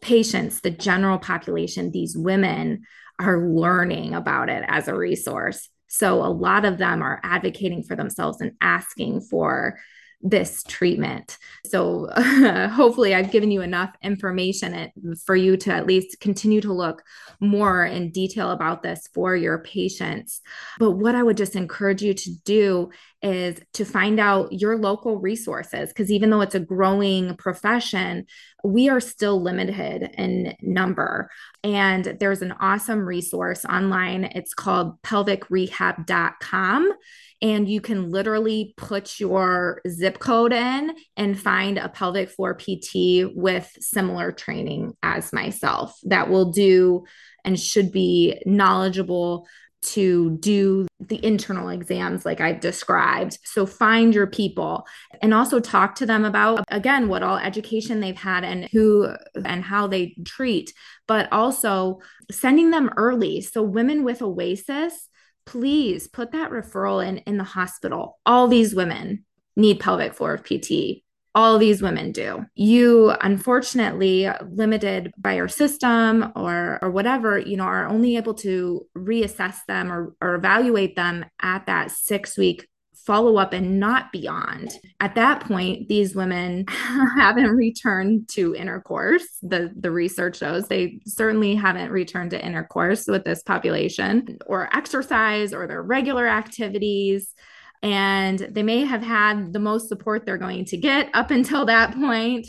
patients, 0.00 0.60
the 0.60 0.70
general 0.70 1.18
population, 1.18 1.90
these 1.90 2.16
women 2.16 2.84
are 3.18 3.48
learning 3.48 4.14
about 4.14 4.48
it 4.48 4.64
as 4.68 4.86
a 4.86 4.94
resource. 4.94 5.68
So 5.88 6.22
a 6.24 6.30
lot 6.30 6.64
of 6.64 6.78
them 6.78 7.02
are 7.02 7.20
advocating 7.24 7.82
for 7.82 7.96
themselves 7.96 8.40
and 8.40 8.52
asking 8.60 9.22
for 9.22 9.80
this 10.20 10.64
treatment. 10.64 11.38
So 11.66 12.06
uh, 12.06 12.68
hopefully 12.70 13.14
I've 13.14 13.30
given 13.30 13.50
you 13.50 13.60
enough 13.62 13.94
information 14.02 14.90
for 15.24 15.36
you 15.36 15.56
to 15.58 15.72
at 15.72 15.86
least 15.86 16.18
continue 16.20 16.60
to 16.60 16.72
look 16.72 17.02
more 17.40 17.84
in 17.84 18.10
detail 18.10 18.50
about 18.50 18.82
this 18.82 19.08
for 19.14 19.36
your 19.36 19.58
patients. 19.60 20.40
But 20.78 20.92
what 20.92 21.14
I 21.14 21.22
would 21.22 21.36
just 21.36 21.54
encourage 21.54 22.02
you 22.02 22.14
to 22.14 22.30
do 22.44 22.90
is 23.22 23.60
to 23.74 23.84
find 23.84 24.20
out 24.20 24.52
your 24.52 24.76
local 24.76 25.18
resources 25.18 25.88
because 25.88 26.10
even 26.10 26.30
though 26.30 26.40
it's 26.40 26.54
a 26.54 26.60
growing 26.60 27.36
profession, 27.36 28.26
we 28.64 28.88
are 28.88 29.00
still 29.00 29.40
limited 29.40 30.10
in 30.16 30.54
number. 30.62 31.30
And 31.62 32.16
there's 32.20 32.42
an 32.42 32.54
awesome 32.60 33.00
resource 33.00 33.64
online. 33.64 34.24
It's 34.24 34.54
called 34.54 35.00
pelvicrehab.com 35.02 36.92
and 37.40 37.68
you 37.68 37.80
can 37.80 38.10
literally 38.10 38.74
put 38.76 39.20
your 39.20 39.80
zip 39.88 40.18
code 40.18 40.52
in 40.52 40.94
and 41.16 41.38
find 41.38 41.78
a 41.78 41.88
pelvic 41.88 42.30
floor 42.30 42.54
PT 42.54 43.32
with 43.34 43.70
similar 43.80 44.32
training 44.32 44.96
as 45.02 45.32
myself 45.32 45.96
that 46.04 46.28
will 46.28 46.50
do 46.50 47.04
and 47.44 47.58
should 47.58 47.92
be 47.92 48.42
knowledgeable 48.44 49.46
to 49.80 50.36
do 50.38 50.88
the 50.98 51.24
internal 51.24 51.68
exams 51.68 52.26
like 52.26 52.40
I've 52.40 52.58
described. 52.58 53.38
So 53.44 53.64
find 53.64 54.12
your 54.12 54.26
people 54.26 54.84
and 55.22 55.32
also 55.32 55.60
talk 55.60 55.94
to 55.96 56.06
them 56.06 56.24
about 56.24 56.64
again 56.68 57.08
what 57.08 57.22
all 57.22 57.38
education 57.38 58.00
they've 58.00 58.16
had 58.16 58.42
and 58.42 58.64
who 58.72 59.08
and 59.44 59.62
how 59.62 59.86
they 59.86 60.16
treat, 60.24 60.72
but 61.06 61.32
also 61.32 62.00
sending 62.30 62.70
them 62.70 62.90
early. 62.96 63.40
So 63.40 63.62
women 63.62 64.02
with 64.02 64.20
OASIS 64.20 65.08
please 65.48 66.06
put 66.06 66.32
that 66.32 66.50
referral 66.50 67.04
in 67.04 67.18
in 67.18 67.38
the 67.38 67.44
hospital. 67.44 68.18
All 68.26 68.48
these 68.48 68.74
women 68.74 69.24
need 69.56 69.80
pelvic 69.80 70.12
floor 70.12 70.36
PT. 70.36 71.02
All 71.34 71.58
these 71.58 71.80
women 71.80 72.12
do. 72.12 72.44
You 72.54 73.14
unfortunately 73.22 74.28
limited 74.50 75.10
by 75.16 75.36
your 75.36 75.48
system 75.48 76.32
or 76.36 76.78
or 76.82 76.90
whatever, 76.90 77.38
you 77.38 77.56
know, 77.56 77.64
are 77.64 77.88
only 77.88 78.16
able 78.18 78.34
to 78.34 78.86
reassess 78.94 79.56
them 79.66 79.90
or, 79.90 80.14
or 80.20 80.34
evaluate 80.34 80.96
them 80.96 81.24
at 81.40 81.64
that 81.66 81.92
six 81.92 82.36
week 82.36 82.68
follow 83.08 83.38
up 83.38 83.54
and 83.54 83.80
not 83.80 84.12
beyond. 84.12 84.70
At 85.00 85.14
that 85.14 85.40
point, 85.40 85.88
these 85.88 86.14
women 86.14 86.66
haven't 87.16 87.56
returned 87.56 88.28
to 88.32 88.54
intercourse. 88.54 89.24
The, 89.40 89.72
the 89.74 89.90
research 89.90 90.36
shows 90.36 90.68
they 90.68 91.00
certainly 91.06 91.54
haven't 91.54 91.90
returned 91.90 92.32
to 92.32 92.44
intercourse 92.44 93.06
with 93.06 93.24
this 93.24 93.42
population 93.42 94.36
or 94.44 94.68
exercise 94.76 95.54
or 95.54 95.66
their 95.66 95.82
regular 95.82 96.28
activities. 96.28 97.34
And 97.82 98.40
they 98.40 98.62
may 98.62 98.84
have 98.84 99.02
had 99.02 99.54
the 99.54 99.58
most 99.58 99.88
support 99.88 100.26
they're 100.26 100.36
going 100.36 100.66
to 100.66 100.76
get 100.76 101.08
up 101.14 101.30
until 101.30 101.64
that 101.64 101.94
point 101.94 102.48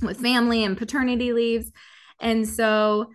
with 0.00 0.20
family 0.20 0.62
and 0.62 0.78
paternity 0.78 1.32
leaves. 1.32 1.72
And 2.20 2.48
so 2.48 3.10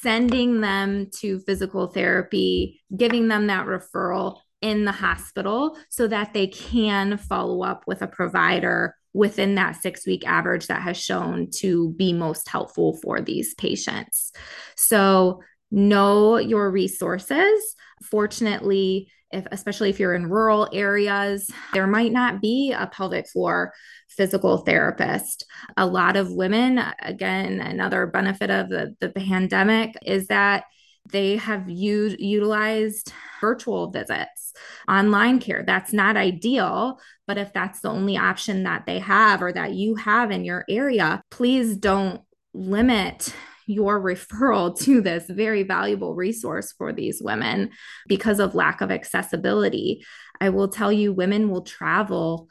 sending 0.00 0.60
them 0.60 1.08
to 1.20 1.38
physical 1.38 1.86
therapy, 1.86 2.80
giving 2.96 3.28
them 3.28 3.46
that 3.46 3.66
referral 3.66 4.40
in 4.62 4.84
the 4.84 4.92
hospital 4.92 5.76
so 5.88 6.06
that 6.06 6.32
they 6.34 6.46
can 6.46 7.16
follow 7.16 7.62
up 7.62 7.84
with 7.86 8.02
a 8.02 8.06
provider 8.06 8.94
within 9.12 9.56
that 9.56 9.76
six 9.76 10.06
week 10.06 10.26
average 10.26 10.66
that 10.68 10.82
has 10.82 10.96
shown 10.96 11.48
to 11.50 11.90
be 11.92 12.12
most 12.12 12.48
helpful 12.48 12.98
for 13.02 13.20
these 13.20 13.54
patients. 13.54 14.32
So, 14.76 15.42
know 15.70 16.36
your 16.36 16.70
resources. 16.70 17.76
Fortunately, 18.02 19.10
if 19.32 19.46
especially 19.52 19.90
if 19.90 20.00
you're 20.00 20.14
in 20.14 20.28
rural 20.28 20.68
areas, 20.72 21.48
there 21.72 21.86
might 21.86 22.12
not 22.12 22.40
be 22.40 22.72
a 22.72 22.88
pelvic 22.88 23.28
floor 23.28 23.72
physical 24.08 24.58
therapist. 24.58 25.46
A 25.76 25.86
lot 25.86 26.16
of 26.16 26.32
women, 26.32 26.80
again, 27.00 27.60
another 27.60 28.06
benefit 28.06 28.50
of 28.50 28.68
the, 28.68 28.96
the 29.00 29.10
pandemic 29.10 29.96
is 30.04 30.26
that 30.26 30.64
they 31.10 31.36
have 31.36 31.68
used 31.68 32.20
utilized 32.20 33.12
virtual 33.40 33.90
visits, 33.90 34.52
online 34.88 35.38
care. 35.38 35.62
That's 35.66 35.92
not 35.92 36.16
ideal, 36.16 37.00
but 37.26 37.38
if 37.38 37.52
that's 37.52 37.80
the 37.80 37.90
only 37.90 38.16
option 38.16 38.64
that 38.64 38.86
they 38.86 38.98
have 38.98 39.42
or 39.42 39.52
that 39.52 39.72
you 39.72 39.94
have 39.96 40.30
in 40.30 40.44
your 40.44 40.64
area, 40.68 41.22
please 41.30 41.76
don't 41.76 42.22
limit 42.52 43.34
your 43.66 44.00
referral 44.02 44.78
to 44.80 45.00
this 45.00 45.24
very 45.28 45.62
valuable 45.62 46.14
resource 46.14 46.72
for 46.72 46.92
these 46.92 47.22
women 47.22 47.70
because 48.08 48.40
of 48.40 48.54
lack 48.54 48.80
of 48.80 48.90
accessibility. 48.90 50.04
I 50.40 50.50
will 50.50 50.68
tell 50.68 50.92
you, 50.92 51.12
women 51.12 51.50
will 51.50 51.62
travel 51.62 52.48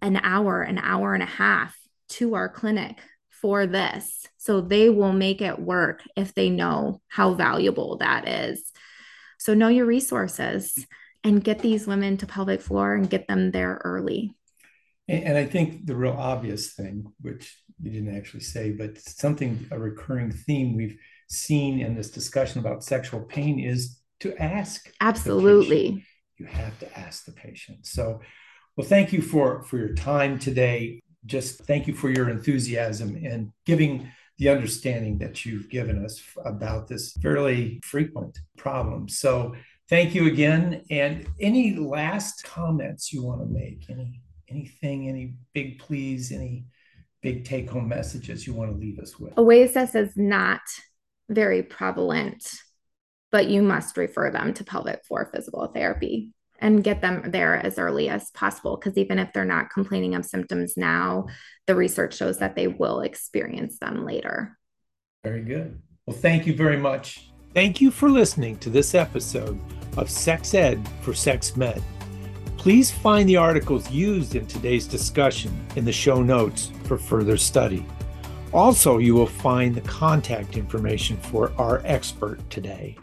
an 0.00 0.16
hour, 0.16 0.62
an 0.62 0.78
hour 0.78 1.14
and 1.14 1.22
a 1.22 1.26
half 1.26 1.76
to 2.10 2.34
our 2.34 2.48
clinic 2.48 2.98
for 3.42 3.66
this. 3.66 4.26
So 4.38 4.60
they 4.60 4.88
will 4.88 5.12
make 5.12 5.42
it 5.42 5.58
work 5.58 6.02
if 6.16 6.34
they 6.34 6.48
know 6.48 7.02
how 7.08 7.34
valuable 7.34 7.98
that 7.98 8.26
is. 8.26 8.72
So 9.38 9.52
know 9.52 9.68
your 9.68 9.84
resources 9.84 10.86
and 11.24 11.44
get 11.44 11.58
these 11.58 11.86
women 11.86 12.16
to 12.18 12.26
pelvic 12.26 12.60
floor 12.60 12.94
and 12.94 13.10
get 13.10 13.28
them 13.28 13.50
there 13.50 13.80
early. 13.84 14.34
And 15.08 15.36
I 15.36 15.44
think 15.44 15.84
the 15.84 15.96
real 15.96 16.12
obvious 16.12 16.72
thing, 16.72 17.12
which 17.20 17.58
you 17.82 17.90
didn't 17.90 18.16
actually 18.16 18.44
say, 18.44 18.70
but 18.70 18.98
something, 18.98 19.66
a 19.72 19.78
recurring 19.78 20.30
theme 20.30 20.76
we've 20.76 20.96
seen 21.28 21.80
in 21.80 21.96
this 21.96 22.10
discussion 22.10 22.60
about 22.60 22.84
sexual 22.84 23.20
pain 23.20 23.58
is 23.58 24.00
to 24.20 24.34
ask. 24.40 24.88
Absolutely. 25.00 26.06
You 26.38 26.46
have 26.46 26.78
to 26.78 26.98
ask 26.98 27.24
the 27.24 27.32
patient. 27.32 27.84
So, 27.86 28.20
well, 28.76 28.86
thank 28.86 29.12
you 29.12 29.20
for 29.20 29.64
for 29.64 29.76
your 29.76 29.94
time 29.94 30.38
today 30.38 31.02
just 31.26 31.64
thank 31.64 31.86
you 31.86 31.94
for 31.94 32.10
your 32.10 32.28
enthusiasm 32.28 33.16
and 33.24 33.52
giving 33.64 34.10
the 34.38 34.48
understanding 34.48 35.18
that 35.18 35.44
you've 35.44 35.68
given 35.68 36.04
us 36.04 36.22
about 36.44 36.88
this 36.88 37.12
fairly 37.22 37.80
frequent 37.84 38.38
problem. 38.56 39.08
So 39.08 39.54
thank 39.88 40.14
you 40.14 40.26
again. 40.26 40.82
And 40.90 41.26
any 41.40 41.76
last 41.76 42.42
comments 42.44 43.12
you 43.12 43.22
want 43.22 43.40
to 43.40 43.46
make? 43.46 43.86
Any 43.88 44.20
anything, 44.48 45.08
any 45.08 45.34
big 45.54 45.78
pleas, 45.78 46.30
any 46.30 46.66
big 47.22 47.44
take-home 47.44 47.88
messages 47.88 48.46
you 48.46 48.52
want 48.52 48.70
to 48.70 48.76
leave 48.76 48.98
us 48.98 49.18
with? 49.18 49.32
OASIS 49.36 49.94
is 49.94 50.16
not 50.16 50.60
very 51.28 51.62
prevalent, 51.62 52.50
but 53.30 53.48
you 53.48 53.62
must 53.62 53.96
refer 53.96 54.30
them 54.30 54.52
to 54.54 54.64
pelvic 54.64 55.04
floor 55.04 55.30
physical 55.32 55.66
therapy 55.68 56.32
and 56.62 56.82
get 56.82 57.02
them 57.02 57.30
there 57.30 57.56
as 57.56 57.78
early 57.78 58.08
as 58.08 58.30
possible. 58.30 58.76
Because 58.76 58.96
even 58.96 59.18
if 59.18 59.32
they're 59.32 59.44
not 59.44 59.70
complaining 59.70 60.14
of 60.14 60.24
symptoms 60.24 60.74
now, 60.76 61.26
the 61.66 61.74
research 61.74 62.16
shows 62.16 62.38
that 62.38 62.56
they 62.56 62.68
will 62.68 63.00
experience 63.00 63.78
them 63.78 64.06
later. 64.06 64.56
Very 65.22 65.42
good. 65.42 65.82
Well, 66.06 66.16
thank 66.16 66.46
you 66.46 66.54
very 66.54 66.78
much. 66.78 67.30
Thank 67.52 67.80
you 67.80 67.90
for 67.90 68.08
listening 68.08 68.56
to 68.58 68.70
this 68.70 68.94
episode 68.94 69.60
of 69.98 70.08
Sex 70.08 70.54
Ed 70.54 70.88
for 71.02 71.12
Sex 71.12 71.56
Med. 71.56 71.82
Please 72.56 72.90
find 72.90 73.28
the 73.28 73.36
articles 73.36 73.90
used 73.90 74.36
in 74.36 74.46
today's 74.46 74.86
discussion 74.86 75.52
in 75.76 75.84
the 75.84 75.92
show 75.92 76.22
notes 76.22 76.70
for 76.84 76.96
further 76.96 77.36
study. 77.36 77.84
Also, 78.52 78.98
you 78.98 79.14
will 79.14 79.26
find 79.26 79.74
the 79.74 79.80
contact 79.82 80.56
information 80.56 81.16
for 81.16 81.52
our 81.58 81.82
expert 81.84 82.38
today. 82.50 82.96